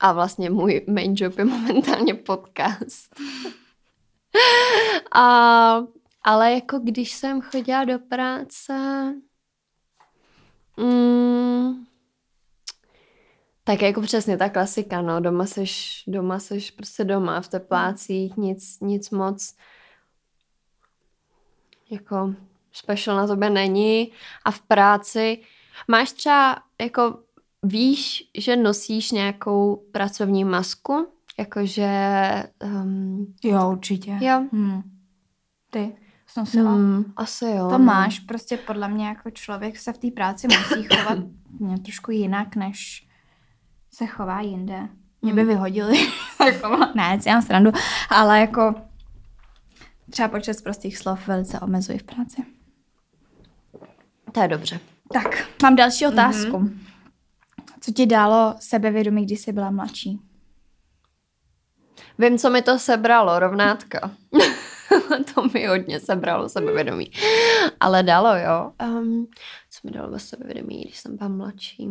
[0.00, 3.14] a vlastně můj main job je momentálně podcast.
[5.12, 5.82] a,
[6.22, 8.74] ale jako když jsem chodila do práce,
[10.76, 11.86] mm,
[13.64, 18.80] tak jako přesně ta klasika, no, doma seš, doma seš prostě doma, v teplácích, nic,
[18.80, 19.54] nic moc
[21.90, 22.34] jako
[22.72, 24.12] special na tobě není
[24.44, 25.38] a v práci
[25.88, 27.18] máš třeba jako
[27.62, 31.88] víš, že nosíš nějakou pracovní masku, jakože
[32.64, 34.18] um, Jo, určitě.
[34.20, 34.82] jo, Hmm.
[35.70, 35.96] Ty
[36.26, 36.72] jsi nosila?
[36.72, 37.68] hmm, asi jo.
[37.70, 37.84] To no.
[37.84, 41.18] máš, prostě podle mě jako člověk se v té práci musí chovat
[41.60, 43.08] mě trošku jinak, než
[43.94, 44.88] se chová jinde.
[45.22, 45.48] Mě by Hmm.
[45.48, 45.98] vyhodili.
[46.46, 47.70] jako, ne, si mám srandu,
[48.10, 48.74] ale jako
[50.10, 52.44] třeba počet prostých slov velice omezuji v práci.
[54.32, 54.80] To je dobře.
[55.12, 56.58] Tak, mám další otázku.
[56.58, 56.78] Mm-hmm.
[57.80, 60.20] Co ti dalo sebevědomí, když jsi byla mladší?
[62.18, 64.10] Vím, co mi to sebralo, rovnátka.
[65.34, 67.10] to mi hodně sebralo sebevědomí.
[67.80, 68.72] Ale dalo, jo.
[68.82, 69.26] Um,
[69.70, 71.88] co mi dalo sebevědomí, když jsem byla mladší?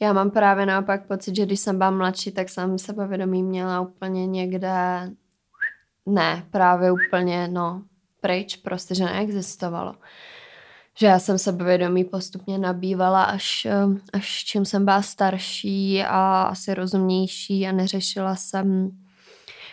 [0.00, 4.26] Já mám právě naopak pocit, že když jsem byla mladší, tak jsem sebevědomí měla úplně
[4.26, 5.10] někde...
[6.06, 7.82] Ne, právě úplně, no,
[8.20, 9.94] pryč, prostě, že neexistovalo.
[10.98, 16.74] Že já jsem sebevědomí postupně nabývala, až, eh, až čím jsem byla starší a asi
[16.74, 18.90] rozumnější a neřešila jsem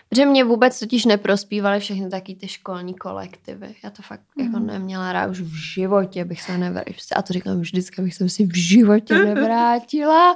[0.10, 3.76] Protože mě vůbec totiž neprospívaly všechny taky ty školní kolektivy.
[3.84, 4.46] Já to fakt mm.
[4.46, 6.96] jako neměla rád už v životě, bych se nevrátila.
[7.15, 10.36] A to říkám vždycky, bych se si v životě nevrátila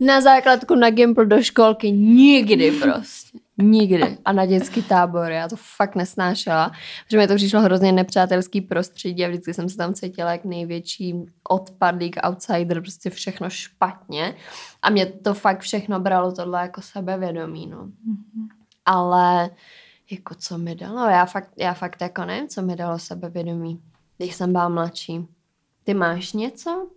[0.00, 1.90] na základku na Gimple do školky.
[1.90, 3.38] Nikdy prostě.
[3.58, 4.18] Nikdy.
[4.24, 5.30] A na dětský tábor.
[5.30, 6.72] Já to fakt nesnášela.
[7.04, 11.14] Protože mi to přišlo hrozně nepřátelský prostředí a vždycky jsem se tam cítila jak největší
[11.48, 14.36] odpadlík, outsider, prostě všechno špatně.
[14.82, 17.84] A mě to fakt všechno bralo tohle jako sebevědomí, no.
[17.84, 18.48] Mm-hmm.
[18.84, 19.50] Ale
[20.10, 21.08] jako co mi dalo?
[21.08, 23.82] Já fakt, já fakt jako nevím, co mi dalo sebevědomí,
[24.18, 25.26] když jsem byla mladší.
[25.84, 26.88] Ty máš něco?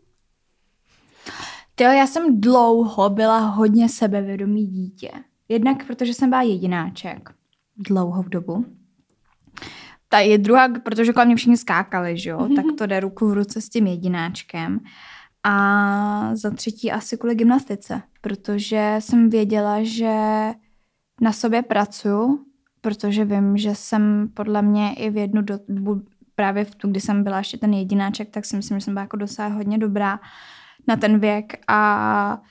[1.76, 5.12] Tyjo, já jsem dlouho byla hodně sebevědomý dítě.
[5.50, 7.30] Jednak protože jsem byla jedináček.
[7.78, 8.66] Dlouhou dobu.
[10.10, 12.38] Ta je druhá, protože kolem mě všichni skákali, že jo?
[12.38, 12.56] Mm-hmm.
[12.56, 14.80] Tak to jde ruku v ruce s tím jedináčkem.
[15.44, 20.16] A za třetí asi kvůli gymnastice, protože jsem věděla, že
[21.22, 22.46] na sobě pracuju,
[22.82, 26.02] protože vím, že jsem podle mě i v jednu dobu,
[26.36, 29.02] právě v tu, kdy jsem byla ještě ten jedináček, tak si myslím, že jsem byla
[29.02, 30.20] jako docela hodně dobrá
[30.88, 32.42] na ten věk a,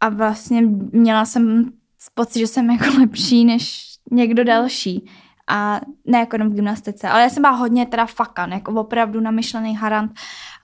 [0.00, 1.72] a vlastně měla jsem
[2.14, 5.10] pocit, že jsem jako lepší než někdo další.
[5.50, 9.20] A ne jako jenom v gymnastice, ale já jsem byla hodně teda fakan, jako opravdu
[9.20, 10.12] namyšlený harant.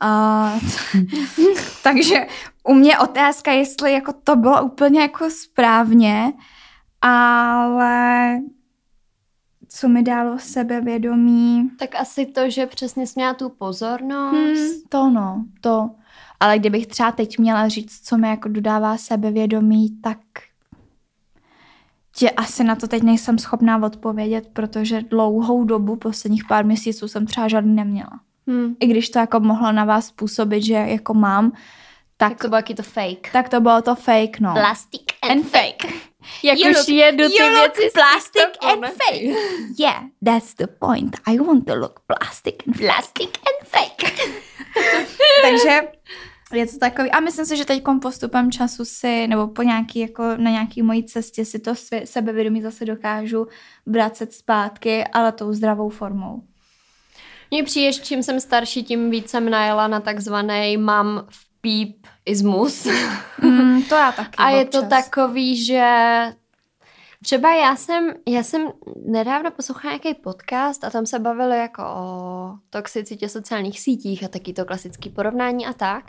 [0.05, 0.61] Uh,
[1.83, 2.27] takže
[2.65, 6.33] u mě otázka, jestli jako to bylo úplně jako správně,
[7.01, 8.41] ale
[9.69, 11.71] co mi dalo sebevědomí?
[11.79, 14.61] Tak asi to, že přesně jsi měla tu pozornost.
[14.61, 15.91] Hmm, to no, to.
[16.41, 20.19] Ale kdybych třeba teď měla říct, co mi jako dodává sebevědomí, tak
[22.17, 27.27] tě asi na to teď nejsem schopná odpovědět, protože dlouhou dobu, posledních pár měsíců jsem
[27.27, 28.11] třeba žádný neměla.
[28.47, 28.77] Hmm.
[28.81, 31.53] I když to jako mohlo na vás působit, že jako mám,
[32.17, 33.33] tak, Tak to bylo to fake.
[33.33, 34.53] tak to bylo to fake, no.
[34.53, 35.93] Plastic and fake.
[36.43, 39.37] Jak You už look- jedu ty věci plastic and fake.
[39.79, 41.17] Yeah, that's the point.
[41.27, 44.29] I want to look plastic and plastic and fake.
[45.43, 45.81] Takže
[46.53, 50.23] Je to takový, a myslím si, že teď postupem času si, nebo po nějaký, jako
[50.37, 53.47] na nějaký mojí cestě si to svě, sebevědomí zase dokážu
[53.87, 56.43] vracet zpátky, ale tou zdravou formou.
[57.51, 62.87] Mně přijde, čím jsem starší, tím víc jsem najela na takzvaný mám v píp ismus.
[63.43, 64.31] Mm, to já taky.
[64.39, 65.97] A je to takový, že
[67.25, 68.69] Třeba já jsem, já jsem
[69.07, 74.53] nedávno poslouchala nějaký podcast a tam se bavili jako o toxicitě sociálních sítích a taky
[74.53, 76.05] to klasické porovnání a tak.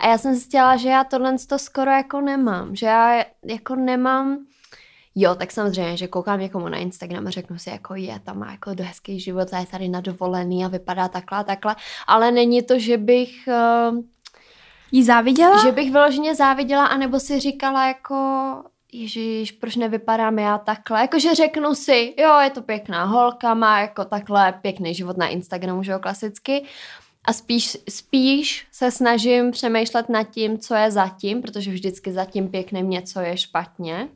[0.00, 2.76] A já jsem zjistila, že já tohle to skoro jako nemám.
[2.76, 4.38] Že já jako nemám
[5.18, 8.50] Jo, tak samozřejmě, že koukám někomu na Instagram a řeknu si, jako je, tam má
[8.50, 11.76] jako hezký život a je tady na dovolený a vypadá takhle a takhle,
[12.06, 13.48] ale není to, že bych...
[13.92, 13.98] Uh,
[14.92, 15.62] Jí záviděla?
[15.62, 18.16] Že bych vyloženě záviděla, anebo si říkala jako,
[18.96, 21.00] Ježíš, proč nevypadám já takhle?
[21.00, 25.82] Jakože řeknu si, jo, je to pěkná holka, má jako takhle pěkný život na Instagramu,
[25.82, 26.64] že jo, klasicky.
[27.24, 32.90] A spíš, spíš se snažím přemýšlet nad tím, co je zatím, protože vždycky zatím pěkným
[32.90, 34.08] něco je špatně.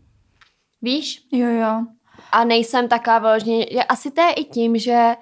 [0.82, 1.22] Víš?
[1.32, 1.84] Jo, jo.
[2.32, 5.14] A nejsem taká vyloženě, asi to je i tím, že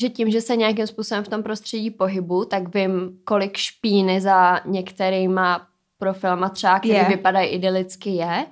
[0.00, 4.60] že tím, že se nějakým způsobem v tom prostředí pohybu, tak vím, kolik špíny za
[4.64, 5.66] některýma
[5.98, 8.46] profilama třeba, který vypadají idylicky je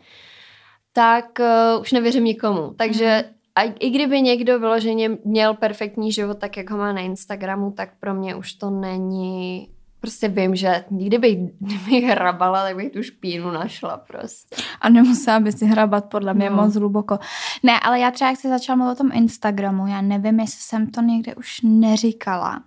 [0.98, 2.74] tak uh, už nevěřím nikomu.
[2.76, 3.34] Takže mm.
[3.54, 7.90] a i kdyby někdo vyloženě měl perfektní život, tak jak ho má na Instagramu, tak
[8.00, 9.68] pro mě už to není
[10.00, 14.56] Prostě vím, že kdybych, kdybych hrabala, tak bych tu špínu našla prostě.
[14.80, 16.56] A nemusela by si hrabat podle mě no.
[16.56, 17.18] moc hluboko.
[17.62, 20.86] Ne, ale já třeba, jak jsi začala mluvit o tom Instagramu, já nevím, jestli jsem
[20.86, 22.62] to někde už neříkala.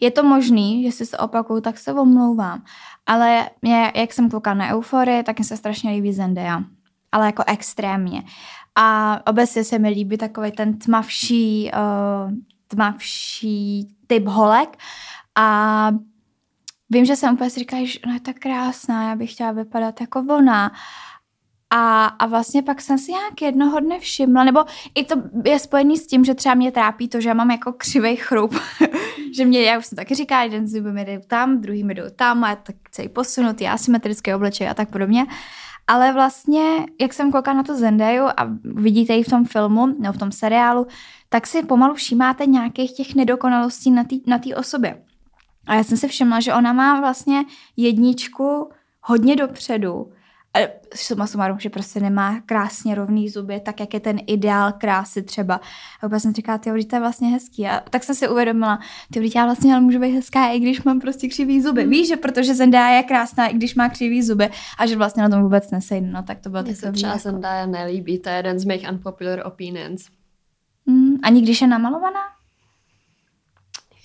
[0.00, 2.62] Je to možný, jestli se opakuju, tak se omlouvám.
[3.06, 6.62] Ale mě, jak jsem koukala na euforii, tak mi se strašně líbí Zendaya
[7.14, 8.22] ale jako extrémně.
[8.74, 12.32] A obecně se mi líbí takový ten tmavší, uh,
[12.68, 14.78] tmavší typ holek
[15.34, 15.90] a
[16.90, 20.00] vím, že jsem úplně si říkala, že ona je tak krásná, já bych chtěla vypadat
[20.00, 20.72] jako ona.
[21.70, 25.96] A, a vlastně pak jsem si nějak jednoho dne všimla, nebo i to je spojený
[25.96, 28.54] s tím, že třeba mě trápí to, že já mám jako křivej chrup,
[29.36, 32.04] že mě, já už jsem taky říká, jeden zub mi jde tam, druhý mi jdou
[32.16, 35.26] tam a tak celý posunutý, asymetrické obličej a tak podobně.
[35.86, 40.12] Ale vlastně, jak jsem koukala na to Zendaju a vidíte ji v tom filmu, nebo
[40.12, 40.86] v tom seriálu,
[41.28, 45.02] tak si pomalu všímáte nějakých těch nedokonalostí na té na osobě.
[45.66, 47.44] A já jsem si všimla, že ona má vlastně
[47.76, 48.70] jedničku
[49.00, 50.12] hodně dopředu
[50.94, 55.60] suma sumarum, že prostě nemá krásně rovný zuby, tak jak je ten ideál krásy třeba.
[56.00, 57.66] A vůbec jsem říkala, ty to je vlastně hezký.
[57.66, 58.78] A tak jsem si uvědomila,
[59.12, 61.84] ty já vlastně ale můžu být hezká, i když mám prostě křivý zuby.
[61.84, 61.90] Mm.
[61.90, 65.28] Víš, že protože Zendaya je krásná, i když má křivý zuby a že vlastně na
[65.28, 66.06] tom vůbec nesejde.
[66.06, 67.22] No tak to bylo Mně se třeba jako...
[67.22, 70.06] Zendaya nelíbí, to je jeden z mých unpopular opinions.
[70.86, 72.20] Mm, ani když je namalovaná?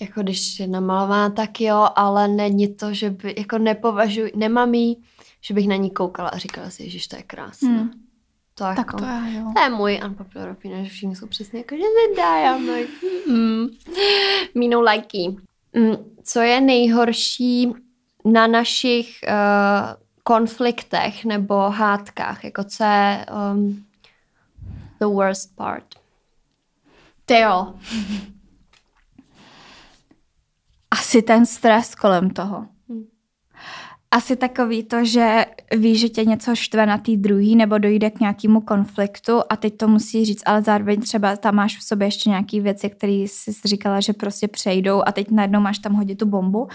[0.00, 5.02] Jako když je namalovaná, tak jo, ale není to, že by, jako nepovažuji, nemám jí
[5.40, 7.68] že bych na ní koukala a říkala si, že to je krásné.
[7.68, 7.90] Hmm.
[8.54, 9.52] To tak jako, to je, jo.
[9.56, 12.92] To je můj unpopular opinion, že všichni jsou přesně jako, že nedá, já like,
[13.28, 13.66] mm,
[14.54, 15.36] mínou lajky.
[15.74, 17.72] Mm, co je nejhorší
[18.24, 23.84] na našich uh, konfliktech nebo hádkách, jako co je um,
[24.98, 25.84] the worst part?
[27.24, 27.74] Ty jo.
[30.90, 32.66] Asi ten stres kolem toho
[34.12, 35.46] asi takový to, že
[35.76, 39.76] víš, že tě něco štve na tý druhý nebo dojde k nějakému konfliktu a teď
[39.76, 43.52] to musí říct, ale zároveň třeba tam máš v sobě ještě nějaké věci, které jsi
[43.64, 46.68] říkala, že prostě přejdou a teď najednou máš tam hodit tu bombu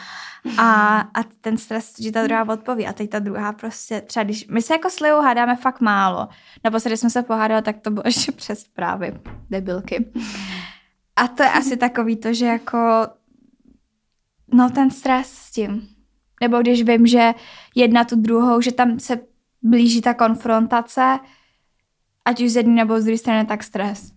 [0.58, 4.48] a, a ten stres, že ta druhá odpoví a teď ta druhá prostě třeba když,
[4.48, 6.28] my se jako s Liou hádáme fakt málo.
[6.64, 9.20] Naposledy jsme se pohádali, tak to bylo ještě přes právě
[9.50, 10.06] debilky.
[11.16, 13.08] A to je asi takový to, že jako
[14.54, 15.95] no ten stres s tím,
[16.46, 17.34] nebo když vím, že
[17.76, 19.20] jedna tu druhou, že tam se
[19.62, 21.20] blíží ta konfrontace,
[22.26, 24.12] ať už z jedné nebo z druhé strany, tak stres.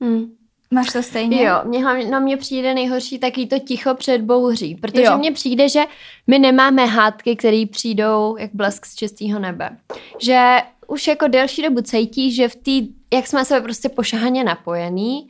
[0.00, 0.26] Hmm.
[0.70, 1.44] Máš to stejně?
[1.44, 5.84] Jo, mě, na mě přijde nejhorší taky to ticho před bouří, protože mně přijde, že
[6.26, 9.76] my nemáme hádky, které přijdou jak blesk z čistého nebe.
[10.20, 12.70] Že už jako delší dobu cítí, že v té,
[13.16, 15.28] jak jsme se prostě pošahaně napojení,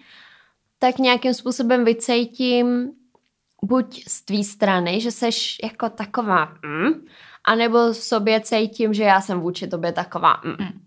[0.78, 2.90] tak nějakým způsobem vycejtím
[3.64, 7.06] buď z tvý strany, že seš jako taková mm,
[7.44, 10.50] anebo v sobě cítím, že já jsem vůči tobě taková mm.
[10.50, 10.80] mm.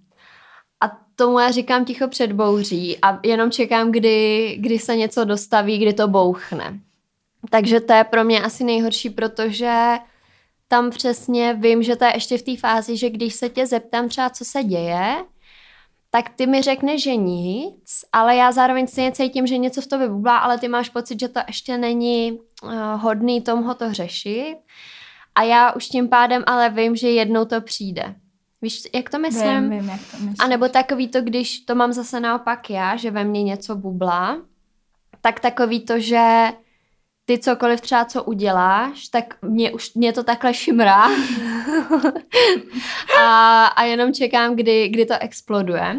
[0.84, 5.78] A tomu já říkám ticho před bouří a jenom čekám, kdy, kdy se něco dostaví,
[5.78, 6.80] kdy to bouchne.
[7.50, 9.98] Takže to je pro mě asi nejhorší, protože
[10.68, 14.10] tam přesně vím, že to je ještě v té fázi, že když se tě zeptám
[14.10, 15.26] třeba, co se děje,
[16.12, 20.10] tak ty mi řekneš, že nic, ale já zároveň stejně cítím, že něco v tobě
[20.10, 24.56] bublá, ale ty máš pocit, že to ještě není uh, hodný tomho to řešit.
[25.36, 28.16] A já už tím pádem ale vím, že jednou to přijde.
[28.62, 29.70] Víš, jak to myslím?
[29.70, 30.36] Vím, vím, jak to myslím.
[30.40, 34.42] A nebo takový to, když to mám zase naopak já, že ve mně něco bublá,
[35.22, 36.52] tak takový to, že
[37.30, 41.04] ty cokoliv třeba co uděláš, tak mě už mě to takhle šimrá
[43.22, 45.96] a, a jenom čekám, kdy, kdy to exploduje.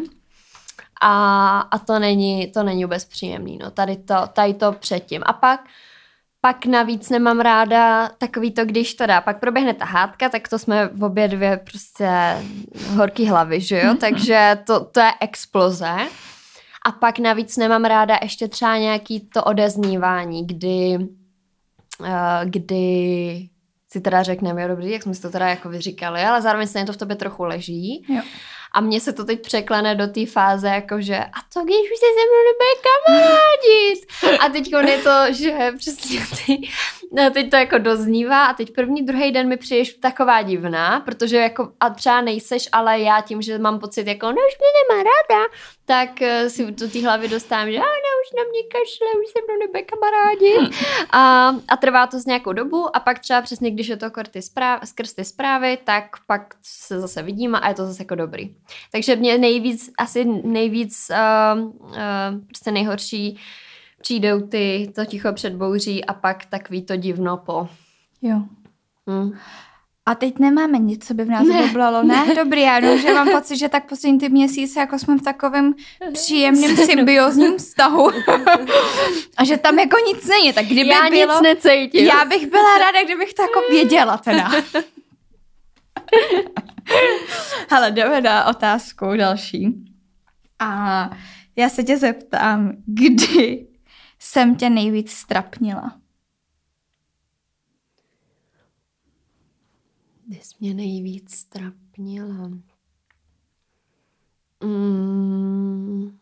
[1.01, 5.23] A, a to není, to není vůbec příjemný, no, tady to, tady to předtím.
[5.27, 5.61] A pak,
[6.41, 10.59] pak navíc nemám ráda takový to, když to dá, pak proběhne ta hádka, tak to
[10.59, 12.09] jsme v obě dvě prostě
[12.95, 15.97] horký hlavy, že jo, takže to, to je exploze.
[16.87, 20.99] A pak navíc nemám ráda ještě třeba nějaký to odeznívání, kdy,
[22.45, 23.49] kdy
[23.93, 26.79] si teda řekneme, jo dobrý, jak jsme si to teda jako vyříkali, ale zároveň se
[26.85, 28.07] to v tobě trochu leží.
[28.09, 28.23] Jo.
[28.73, 32.07] A mně se to teď překlene do té fáze, jakože a to když už se
[32.07, 34.07] se mnou nebude kamarádit.
[34.41, 36.69] A teď je to, že přesně ty,
[37.13, 41.37] no teď to jako doznívá a teď první, druhý den mi přijdeš taková divná, protože
[41.37, 45.03] jako a třeba nejseš, ale já tím, že mám pocit jako, no už mě nemá
[45.03, 45.45] ráda,
[45.85, 47.87] tak eh, si do té hlavy dostávám, že ona
[48.23, 50.87] už na mě kašle, už se mnou nebude kamarádit.
[51.11, 54.43] A, a trvá to z nějakou dobu a pak třeba přesně, když je to ty
[54.43, 58.55] správ, skrz ty zprávy, tak pak se zase vidíme a je to zase jako dobrý.
[58.93, 61.97] Takže mě nejvíc, asi nejvíc, uh, uh,
[62.47, 63.39] prostě nejhorší
[64.03, 67.69] přijdou ty, to ticho předbouří a pak takový to divno po.
[68.23, 68.43] Jo.
[69.11, 69.33] Hm.
[70.07, 71.63] A teď nemáme nic, co by v nás Ne.
[71.67, 72.03] bublalo.
[72.03, 75.23] Ne, dobrý, já jenom, že mám pocit, že tak poslední ty měsíce, jako jsme v
[75.23, 75.75] takovém
[76.13, 78.11] příjemném symbiozním vztahu.
[79.37, 81.33] A že tam jako nic není, tak kdyby Já bylo...
[81.33, 82.07] nic necítím.
[82.07, 84.51] Já bych byla ráda, kdybych to jako věděla teda.
[87.71, 89.85] Hele, jdeme na otázku další.
[90.59, 91.11] A
[91.57, 93.67] já se tě zeptám, kdy
[94.21, 96.01] jsem tě nejvíc strapnila?
[100.29, 102.51] Ty jsi mě nejvíc strapnila.
[104.65, 106.19] Mm.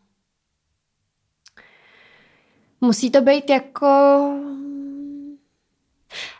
[2.81, 3.87] Musí to být jako...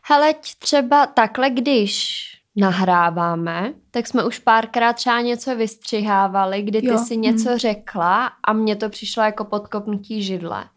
[0.03, 6.97] Hele, třeba takhle, když nahráváme, tak jsme už párkrát třeba něco vystřihávali, kdy ty Jo,
[6.97, 10.69] si něco řekla a mně to přišlo jako podkopnutí židle.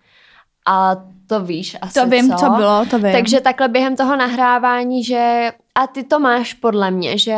[0.67, 0.97] A
[1.27, 2.37] to víš asi, To vím, co?
[2.37, 3.13] co bylo, to vím.
[3.13, 7.37] Takže takhle během toho nahrávání, že a ty to máš podle mě, že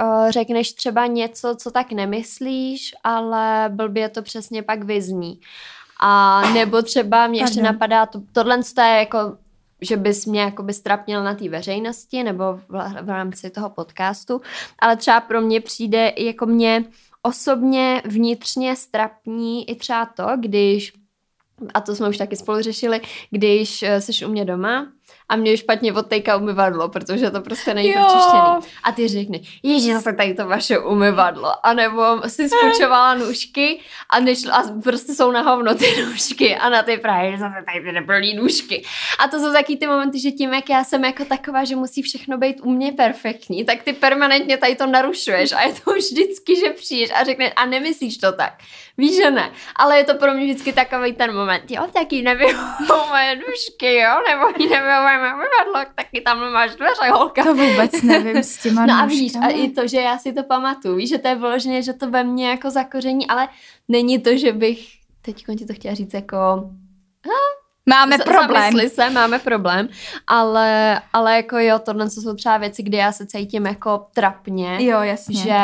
[0.00, 5.40] uh, řekneš třeba něco, co tak nemyslíš, ale blbě to přesně pak vyzní.
[6.00, 7.72] A nebo třeba mě ještě Pardon.
[7.72, 9.18] napadá, to, tohle to je jako,
[9.80, 14.40] že bys mě jakoby strapnil na té veřejnosti nebo v, v rámci toho podcastu,
[14.78, 16.84] ale třeba pro mě přijde i jako mě
[17.22, 20.92] osobně vnitřně strapní i třeba to, když
[21.74, 23.00] a to jsme už taky spolu řešili,
[23.30, 24.86] když eh, jsi u mě doma
[25.28, 27.94] a mě špatně odtejká umyvadlo, protože to prostě není Jo.
[27.94, 28.74] pročištěný.
[28.82, 31.66] A ty řekneš, ježi, zase tady to vaše umyvadlo.
[31.66, 33.80] A nebo si spočovala nůžky
[34.10, 37.54] a, nešlo, a prostě jsou na hovno ty nůžky a na ty právě, že zase
[37.66, 38.84] tady ty neplní nůžky.
[39.18, 42.02] A to jsou taky ty momenty, že tím, jak já jsem jako taková, že musí
[42.02, 46.04] všechno být u mě perfektní, tak ty permanentně tady to narušuješ a je to už
[46.12, 48.52] vždycky, že přijdeš a řekneš, a nemyslíš to tak.
[48.98, 49.50] Víš, že ne.
[49.76, 54.10] Ale je to pro mě vždycky takový ten moment, jo, taky nevyhovou moje nůžky, jo,
[54.30, 57.42] nebo jí nevyhovuje moje taky tam máš dveře, holka.
[57.44, 60.42] To vůbec nevím s těma No a víš, a i to, že já si to
[60.42, 63.48] pamatuju, víš, že to je vyloženě, že to ve mně jako zakoření, ale
[63.88, 64.88] není to, že bych,
[65.22, 66.70] teď ti to chtěla říct jako,
[67.88, 68.62] Máme z- problém.
[68.62, 69.88] zamysli se, máme problém,
[70.26, 75.00] ale, ale jako jo, tohle jsou třeba věci, kdy já se cítím jako trapně, Jo,
[75.00, 75.34] jasně.
[75.42, 75.58] že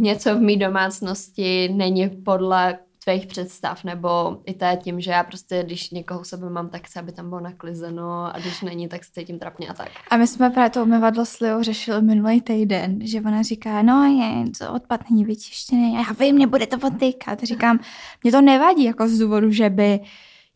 [0.00, 5.24] něco v mý domácnosti není podle tvých představ, nebo i to je tím, že já
[5.24, 8.88] prostě, když někoho u sebe mám, tak chci, aby tam bylo naklizeno a když není,
[8.88, 9.88] tak se cítím trapně a tak.
[10.10, 14.04] A my jsme právě to umyvadlo s Liou řešili minulý týden, že ona říká, no
[14.04, 15.94] je, to odpad není vyčištěný.
[15.94, 17.42] Já vím, mě bude to odtýkat.
[17.42, 17.80] Říkám,
[18.22, 20.00] mě to nevadí jako z důvodu, že by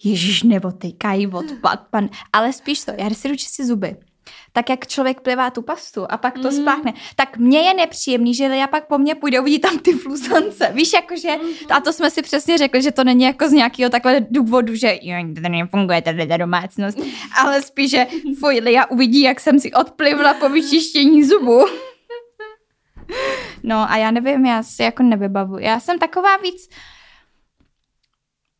[0.04, 2.08] Ježíš neotýkají odpad, pan.
[2.32, 3.96] Ale spíš to, já si jdu čistit zuby,
[4.52, 6.52] tak jak člověk plivá tu pastu a pak to Mhm.
[6.52, 10.70] spláchne, tak mně je nepříjemný, že Lia pak po mně půjde uvidí tam ty flusance.
[10.74, 11.28] Víš, jakože,
[11.70, 14.98] a to jsme si přesně řekli, že to není jako z nějakého takhle důvodu, že
[15.02, 16.98] jo, to nefunguje tady ta domácnost,
[17.42, 18.06] ale spíš, že
[18.38, 21.64] fuj, Lia uvidí, jak jsem si odplivla po vyčištění zubu.
[23.62, 25.58] No a já nevím, já si jako nevybavu.
[25.58, 26.68] Já jsem taková víc,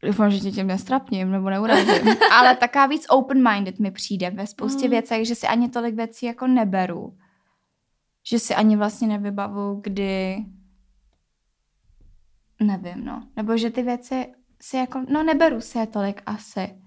[0.02, 4.84] doufám, že tě tím nestrapním nebo neurazím, ale taková víc open-minded mi přijde ve spoustě
[4.84, 4.90] Mm.
[4.90, 7.18] věcech, že si ani tolik věcí jako neberu.
[8.26, 10.36] Že si ani vlastně nevybavu, kdy
[12.60, 13.22] nevím, no.
[13.36, 14.32] Nebo že ty věci
[14.62, 16.81] si jako, no neberu si je tolik asi.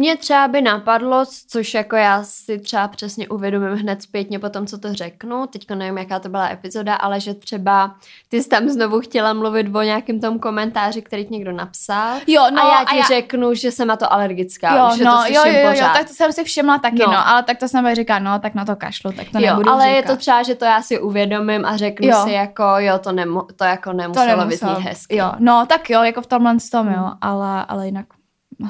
[0.00, 4.66] Mně třeba by napadlo, což jako já si třeba přesně uvědomím hned zpětně po tom,
[4.66, 7.94] co to řeknu, teďka nevím, jaká to byla epizoda, ale že třeba
[8.28, 12.42] ty jsi tam znovu chtěla mluvit o nějakém tom komentáři, který ti někdo napsal Jo,
[12.52, 15.22] no, a já ti a já- řeknu, že jsem na to alergická, Jo, že no,
[15.26, 15.92] to jo, jo, jo, pořád.
[15.92, 17.06] tak to jsem si všimla taky, No.
[17.12, 19.70] no, ale tak to jsem říká, no, tak na to kašlu, tak to jo, nebudu
[19.70, 19.96] ale říkat.
[19.96, 22.22] je to třeba, že to já si uvědomím a řeknu Jo.
[22.24, 25.16] si jako, jo, to, nemo, to jako nemuselo, vyznít hezky.
[25.16, 28.06] Jo, no, tak jo, jako v tomhle tom, jo, ale, ale jinak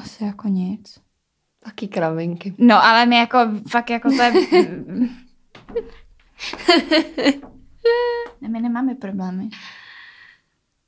[0.03, 0.95] asi jako nic.
[1.69, 2.53] Taky kravinky.
[2.57, 3.37] No, ale my jako,
[3.69, 4.31] fakt jako to je...
[8.41, 9.49] ne, my nemáme problémy.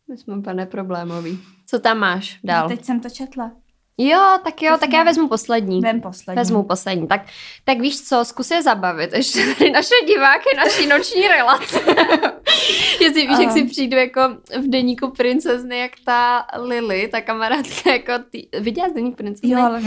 [0.07, 1.39] My jsme úplně problémový.
[1.65, 2.63] Co tam máš dál?
[2.63, 3.51] No, teď jsem to četla.
[3.97, 5.81] Jo, tak jo, To tak já vezmu poslední.
[5.81, 6.39] Vem poslední.
[6.39, 7.07] Vezmu poslední.
[7.07, 7.25] Tak,
[7.63, 9.13] tak víš co, zkus je zabavit.
[9.15, 11.79] Ještě tady naše diváky, naší noční relace.
[13.01, 13.51] Jestli víš, jak Aha.
[13.51, 14.21] si přijdu jako
[14.61, 19.49] v deníku princezny, jak ta Lily, ta kamarádka, jako ty, viděla jsi deník princezny?
[19.49, 19.81] Jo, ale.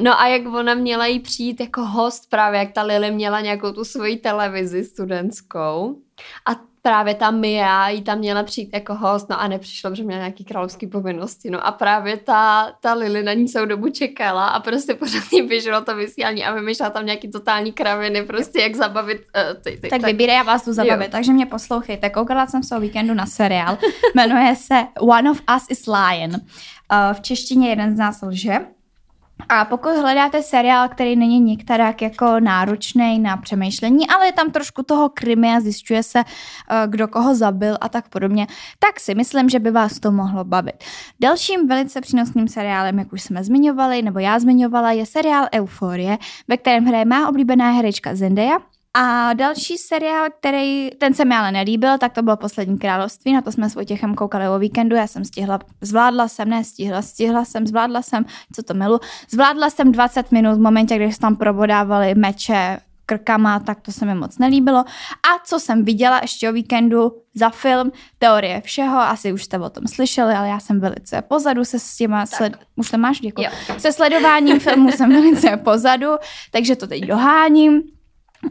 [0.00, 3.72] No a jak ona měla jí přijít jako host právě, jak ta Lily měla nějakou
[3.72, 5.96] tu svoji televizi studentskou
[6.46, 6.50] a
[6.86, 10.44] právě ta Mia jí tam měla přijít jako host, no a nepřišlo, protože měla nějaký
[10.44, 14.94] královský povinnosti, no a právě ta, ta Lily na ní celou dobu čekala a prostě
[14.94, 19.62] pořád jí běželo to vysílání a vymýšlela tam nějaký totální kraviny, prostě jak zabavit uh,
[19.62, 21.10] ty, ty, Tak vybírej, já vás tu zabavit, Jo.
[21.10, 22.10] takže mě poslouchejte.
[22.10, 23.78] Koukala jsem se o víkendu na seriál,
[24.14, 26.30] jmenuje se One of Us is Lion.
[26.30, 26.38] Uh,
[27.12, 28.75] v češtině jeden z nás lže.
[29.48, 34.82] A pokud hledáte seriál, který není některak jako náročný na přemýšlení, ale je tam trošku
[34.82, 38.46] toho krimi a zjišťuje se, eh, kdo koho zabil a tak podobně,
[38.78, 40.84] tak si myslím, že by vás to mohlo bavit.
[41.20, 46.18] Dalším velice přínosným seriálem, jak už jsme zmiňovali, nebo já zmiňovala, je seriál Euforie,
[46.48, 48.75] ve kterém hraje má oblíbená herečka Zendaya.
[48.98, 53.42] A další seriál, který, ten se mi ale nelíbil, tak to bylo Poslední království, na
[53.42, 57.44] to jsme s Vojtěchem koukali o víkendu, já jsem stihla, zvládla jsem, ne stihla, stihla
[57.44, 58.24] jsem, zvládla jsem,
[58.54, 63.60] co to milu, zvládla jsem 20 minut v momentě, když se tam probodávali meče krkama,
[63.60, 64.78] tak to se mi moc nelíbilo.
[64.78, 69.70] A co jsem viděla ještě o víkendu za film, teorie všeho, asi už jste o
[69.70, 72.52] tom slyšeli, ale já jsem velice pozadu se s těma, sled...
[72.76, 73.46] už to máš, děkuji.
[73.78, 76.08] Se sledováním filmu jsem velice pozadu,
[76.50, 77.95] takže to teď doháním.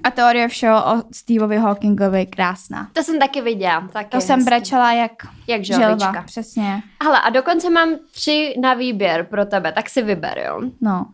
[0.04, 2.90] A teorie všeho o Steveovi Hawkingovi krásná.
[2.94, 3.88] To jsem taky viděla.
[3.94, 5.12] Taky To jsem brečela jak
[5.48, 6.84] Jak želva, přesně.
[7.04, 10.62] Hele, a dokonce mám tři na výběr pro tebe, tak si vyber, jo.
[10.82, 11.06] No.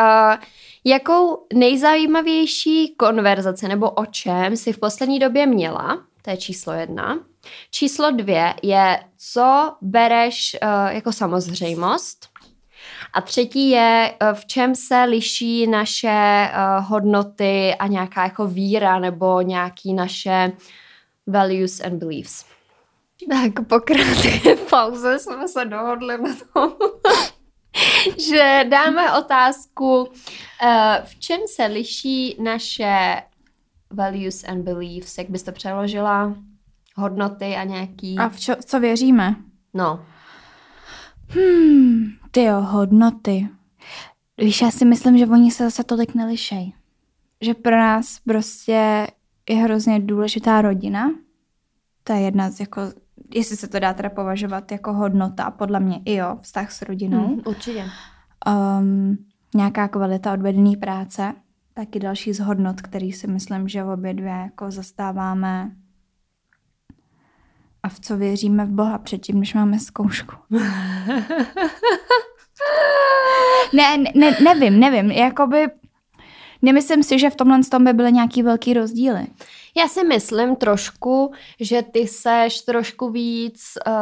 [0.00, 0.36] Uh,
[0.84, 5.98] jakou nejzajímavější konverzaci nebo o čem jsi v poslední době měla?
[6.22, 7.18] To je číslo jedna.
[7.70, 12.28] Číslo dvě je, co bereš uh, jako samozřejmost.
[13.16, 18.98] A třetí je, uh, v čem se liší naše uh, hodnoty a nějaká jako víra
[18.98, 20.52] nebo nějaký naše
[21.26, 22.44] values and beliefs.
[23.30, 26.72] Tak po krátké pauze jsme se dohodli na tom,
[28.30, 30.08] že dáme otázku,
[30.62, 33.22] eh, v čem se liší naše
[33.90, 36.34] values and beliefs, jak bys to přeložila,
[36.96, 39.36] hodnoty a nějaký, A v čo, co věříme?
[39.74, 40.06] no,
[41.28, 43.48] Hmm, ty jo, hodnoty.
[44.38, 46.72] Víš, já si myslím, že oni se zase tolik nelišej.
[47.40, 49.06] Že pro nás prostě
[49.50, 51.10] je hrozně důležitá rodina.
[52.04, 52.80] To je jedna z jako,
[53.34, 57.28] jestli se to dá teda považovat jako hodnota, podle mě i jo, vztah s rodinou.
[57.28, 57.84] mm, určitě.
[58.80, 59.18] um,
[59.54, 61.34] nějaká kvalita odvedené práce,
[61.74, 65.70] taky další z hodnot, který si myslím, že obě dvě jako zastáváme
[67.86, 70.34] a v co věříme v Boha předtím, než máme zkoušku.
[73.72, 75.66] ne, ne, nevím, nevím, jakoby
[76.62, 79.26] nemyslím si, že v tomhle tom by byly nějaký velký rozdíly.
[79.76, 83.92] Já si myslím trošku, že ty seš trošku víc uh,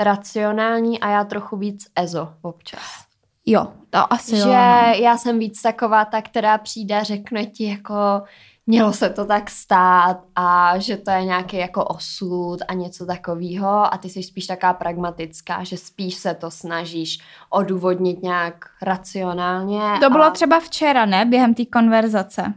[0.00, 3.04] racionální a já trochu víc ezo občas.
[3.46, 4.46] Jo, to asi že jo.
[4.46, 4.52] no.
[5.02, 7.94] já jsem víc taková ta, která přijde a řekne ti jako
[8.68, 13.94] mělo se to tak stát a že to je nějaký jako osud a něco takového
[13.94, 17.18] a ty jsi spíš taká pragmatická, že spíš se to snažíš
[17.50, 19.80] odůvodnit nějak racionálně.
[20.00, 21.24] To bylo a třeba včera, ne?
[21.24, 22.54] Během té konverzace.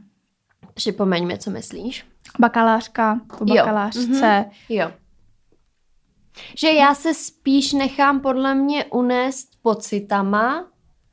[0.73, 2.05] Připomeň mi, co myslíš.
[2.39, 4.45] Bakalářka po Jo, bakalářce.
[4.69, 4.91] Jo.
[6.57, 10.65] Že já se spíš nechám podle mě unést pocitama,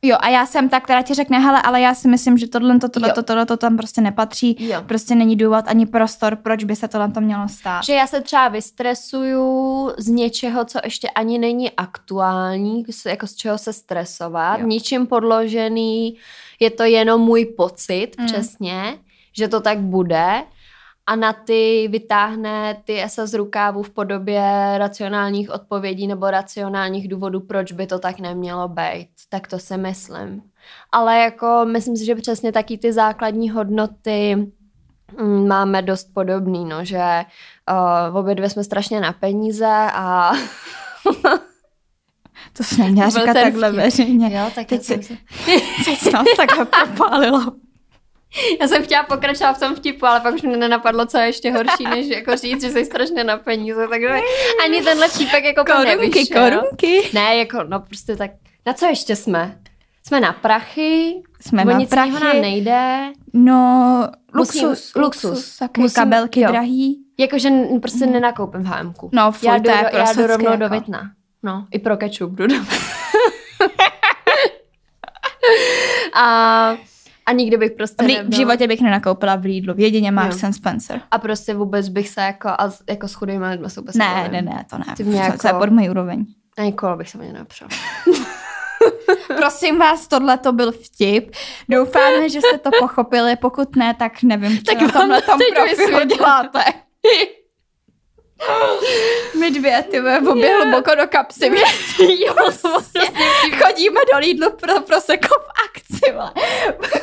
[0.03, 2.79] Jo, a já jsem ta, která ti řekne, hele, ale já si myslím, že tohle,
[2.79, 4.57] to, tohle, to, tohle, to tam prostě nepatří.
[4.69, 4.83] Jo.
[4.87, 7.85] Prostě není důvod ani prostor, proč by se tohle to mělo stát.
[7.85, 13.59] Že já se třeba vystresuju z něčeho, co ještě ani není aktuální, jako z čeho
[13.59, 14.67] se stresovat, Jo.
[14.67, 16.17] ničím podložený,
[16.61, 18.27] je to jenom můj pocit, Mm.
[18.27, 18.99] přesně,
[19.33, 20.43] že to tak bude
[21.09, 24.43] a na ty vytáhne ty esa z rukávu v podobě
[24.79, 29.09] racionálních odpovědí nebo racionálních důvodů, proč by to tak nemělo být.
[29.29, 30.43] Tak to si myslím.
[30.93, 34.37] Ale jako myslím si, že přesně taky ty základní hodnoty
[35.23, 37.25] mm, máme dost podobný, no, že
[38.11, 40.33] uh, obě dvě jsme strašně na peníze a
[42.53, 43.81] To se neměla říkat takhle vtip.
[43.81, 44.39] veřejně.
[44.39, 45.19] Jo, tak Teď teď si-
[45.85, 47.53] Teď se nás takhle popálilo.
[48.61, 51.53] Já jsem chtěla pokračovat v tom vtipu, ale pak už mě nenapadlo, co je ještě
[51.53, 54.09] horší, než jako říct, že jsi strašně na peníze, takže
[54.65, 57.11] ani tenhle vtipek jako Korunky, korunky.
[57.15, 58.31] Ne, jako, no prostě tak,
[58.67, 59.59] na co ještě jsme?
[60.07, 62.41] Jsme na prachy, Jsme na nic jiného nám prachy.
[62.41, 65.25] nejde, No, Musím- luxus, luxus.
[65.31, 65.57] luxus.
[65.57, 66.51] Taky Musím- kabelky jo.
[66.51, 66.99] drahý.
[67.19, 67.51] jakože
[67.83, 69.11] prostě nenakoupím v HMku.
[69.13, 70.75] No, fuj, já jdu, to je já jdu rovnou do jako.
[70.75, 71.11] Vitna.
[71.43, 72.55] No, i pro kečup jdu do
[76.15, 76.77] a,
[77.29, 78.25] a nikdy bych prostě V, nebyla.
[78.29, 81.01] v životě bych nenakoupila v Lidlu, jedině Marks and Spencer.
[81.11, 84.33] A prostě vůbec bych se jako, a jako s chudými lidmi se vůbec Ne, nebavím.
[84.33, 84.85] ne, ne, to ne.
[84.97, 86.25] Ty mě to, jako- to je pod mojí úroveň.
[86.59, 87.69] Ani kolo bych se mě nepřel.
[89.37, 91.31] Prosím vás, tohle to byl vtip.
[91.69, 93.37] Doufáme, že jste to pochopili.
[93.37, 96.61] Pokud ne, tak nevím, co Tak na tomhle to tom profilu děláte.
[99.41, 101.47] My dvě, ty obě hluboko do kapsy.
[102.27, 103.01] jo, Vlastně
[103.63, 105.58] chodíme do Lidlu pro proseko v
[106.09, 106.33] akci, vole.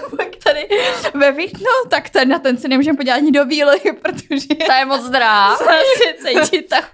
[0.18, 0.68] Pak tady
[1.14, 4.86] ve Víknu, tak ten, na ten si nemůžeme podívat ani do výlohy, protože to je
[4.86, 5.56] moc drá.
[5.58, 6.92] se cítit tak...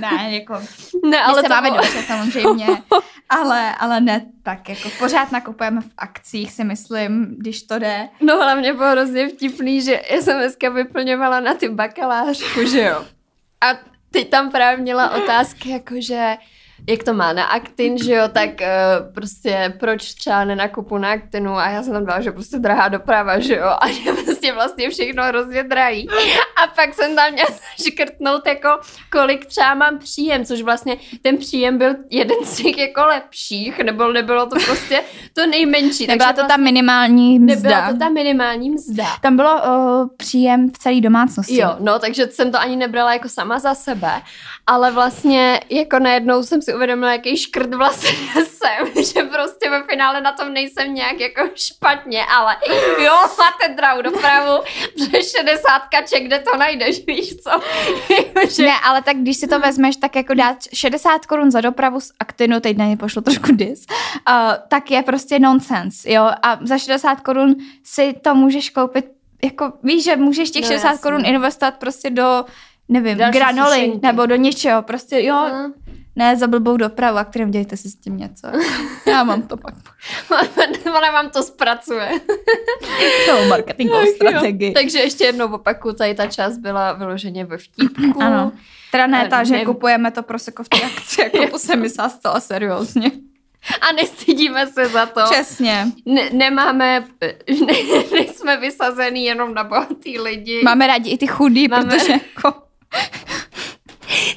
[0.00, 0.54] Ne, jako,
[1.04, 2.66] Ne, ale ale my se to máme dobře samozřejmě,
[3.28, 8.08] ale, ale ne tak, jako pořád nakupujeme v akcích, si myslím, když to jde.
[8.20, 13.04] No hlavně bylo hrozně vtipný, že já jsem dneska vyplňovala na ty bakalářku, že jo.
[13.60, 13.78] A
[14.10, 16.36] teď tam právě měla otázky, jakože
[16.88, 21.56] jak to má na Actin, že jo, tak uh, prostě proč třeba nenakupu na Actinu
[21.56, 24.90] a já jsem tam dala, že prostě drahá doprava, že jo, a že prostě vlastně
[24.90, 26.08] všechno hrozně drahý.
[26.64, 27.48] A pak jsem tam měla
[27.86, 28.68] škrtnout jako
[29.12, 34.12] kolik třeba mám příjem, což vlastně ten příjem byl jeden z těch jako lepších, nebo
[34.12, 35.02] nebylo to prostě
[35.32, 36.06] to nejmenší.
[36.06, 37.54] Nebyla takže to ta minimální mzda.
[37.54, 39.06] Nebyla to ta minimální mzda.
[39.22, 41.60] Tam bylo uh, příjem v celé domácnosti.
[41.60, 44.22] Jo, no, takže jsem to ani nebrala jako sama za sebe,
[44.66, 48.10] ale vlastně jako najednou jsem si uvědomila, jaký škrt vlastně
[48.44, 52.56] jsem, že prostě ve finále na tom nejsem nějak jako špatně, ale
[53.04, 54.62] jo, máte drahou dopravu,
[54.98, 57.50] že 60 kaček, kde to najdeš, víš co?
[58.56, 58.62] že...
[58.62, 62.12] Ne, ale tak když si to vezmeš, tak jako dát 60 korun za dopravu z
[62.20, 64.34] Actinu, teď na ně pošlo trošku dis, uh,
[64.68, 66.30] tak je prostě nonsense, jo.
[66.42, 67.54] A za 60 korun
[67.84, 69.04] si to můžeš koupit,
[69.44, 71.02] jako víš, že můžeš těch No, 60 jasně.
[71.02, 72.44] korun investovat prostě do,
[72.88, 74.06] nevím, Další granoly, sušenky.
[74.06, 75.72] nebo do něčeho, prostě jo, No.
[76.16, 78.48] Ne za blbou dopravu, a kterým dějte si s tím něco.
[79.06, 79.74] Já mám to pak.
[80.86, 82.10] Ona vám to zpracuje.
[83.26, 84.72] To marketingovou strategii.
[84.72, 88.22] Takže ještě jednou opaku, tady ta část byla vyloženě ve vtipku.
[88.22, 88.52] Ano.
[88.92, 92.08] Teda ne ta, že ne- kupujeme to proseko v té akci, jako to se myslela
[92.08, 93.10] zcela seriózně.
[93.80, 95.20] A nestydíme se za to.
[95.30, 95.86] Přesně.
[96.06, 97.04] ne, nemáme,
[97.66, 97.72] ne,
[98.12, 100.60] nejsme vysazený jenom na bohatý lidi.
[100.64, 102.62] Máme rádi i ty chudý, Máme- protože jako...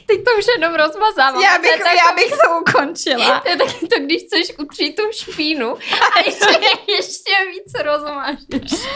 [0.08, 1.42] Teď to už jenom rozmazávám.
[1.42, 3.40] Já To bych, tak- já bych to ukončila.
[3.40, 5.70] To je taky to, když chceš utřít tu špínu
[6.16, 6.60] a ještě,
[6.98, 8.88] ještě víc rozmážeš.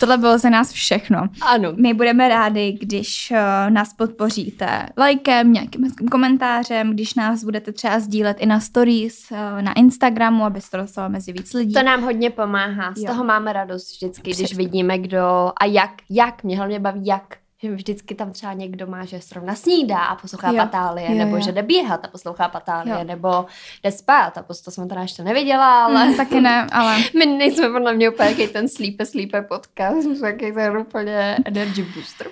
[0.00, 1.28] Tohle bylo za nás všechno.
[1.40, 1.72] Ano.
[1.76, 8.00] My budeme rádi, když uh, nás podpoříte lajkem, nějakým hezkým komentářem, když nás budete třeba
[8.00, 11.74] sdílet i na stories, uh, na Instagramu, aby se to dostalo mezi víc lidí.
[11.74, 12.92] To nám hodně pomáhá.
[12.94, 13.06] Z Jo.
[13.06, 14.56] toho máme radost vždycky, když Přesně.
[14.56, 15.90] vidíme, kdo a jak.
[16.10, 16.42] Jak.
[16.44, 17.36] Mě hlavně baví jak.
[17.62, 20.56] Že vždycky tam třeba někdo má, že zrovna snídá a poslouchá Jo.
[20.56, 21.42] patálie, Jo, nebo jo.
[21.42, 23.04] že jde běhat a poslouchá patálie, Jo.
[23.04, 23.46] nebo
[23.84, 27.68] jde spát a to jsem teda ještě neviděla, ale Mm, taky ne, ale My nejsme
[27.70, 32.26] podle mě úplně jaký ten slípe, slípe podcast, jsme taky ten úplně energy booster.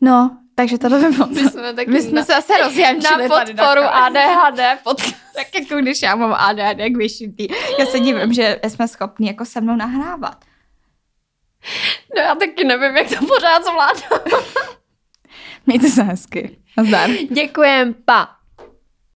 [0.00, 1.26] no, takže to by bylo.
[1.26, 3.82] My jsme taky My jsme na, se zase rozjančili na tady podporu.
[3.82, 5.14] ADHD podcast.
[5.36, 7.46] Tak jako když já mám ADHD jak vyšitý.
[7.78, 10.44] Já se divím, že jsme schopni jako se mnou nahrávat.
[12.16, 14.42] No já taky nevím, jak to pořád zvládám.
[15.66, 16.58] Mějte se hezky.
[16.76, 17.10] Nazdar.
[17.30, 18.41] Děkujem, pa.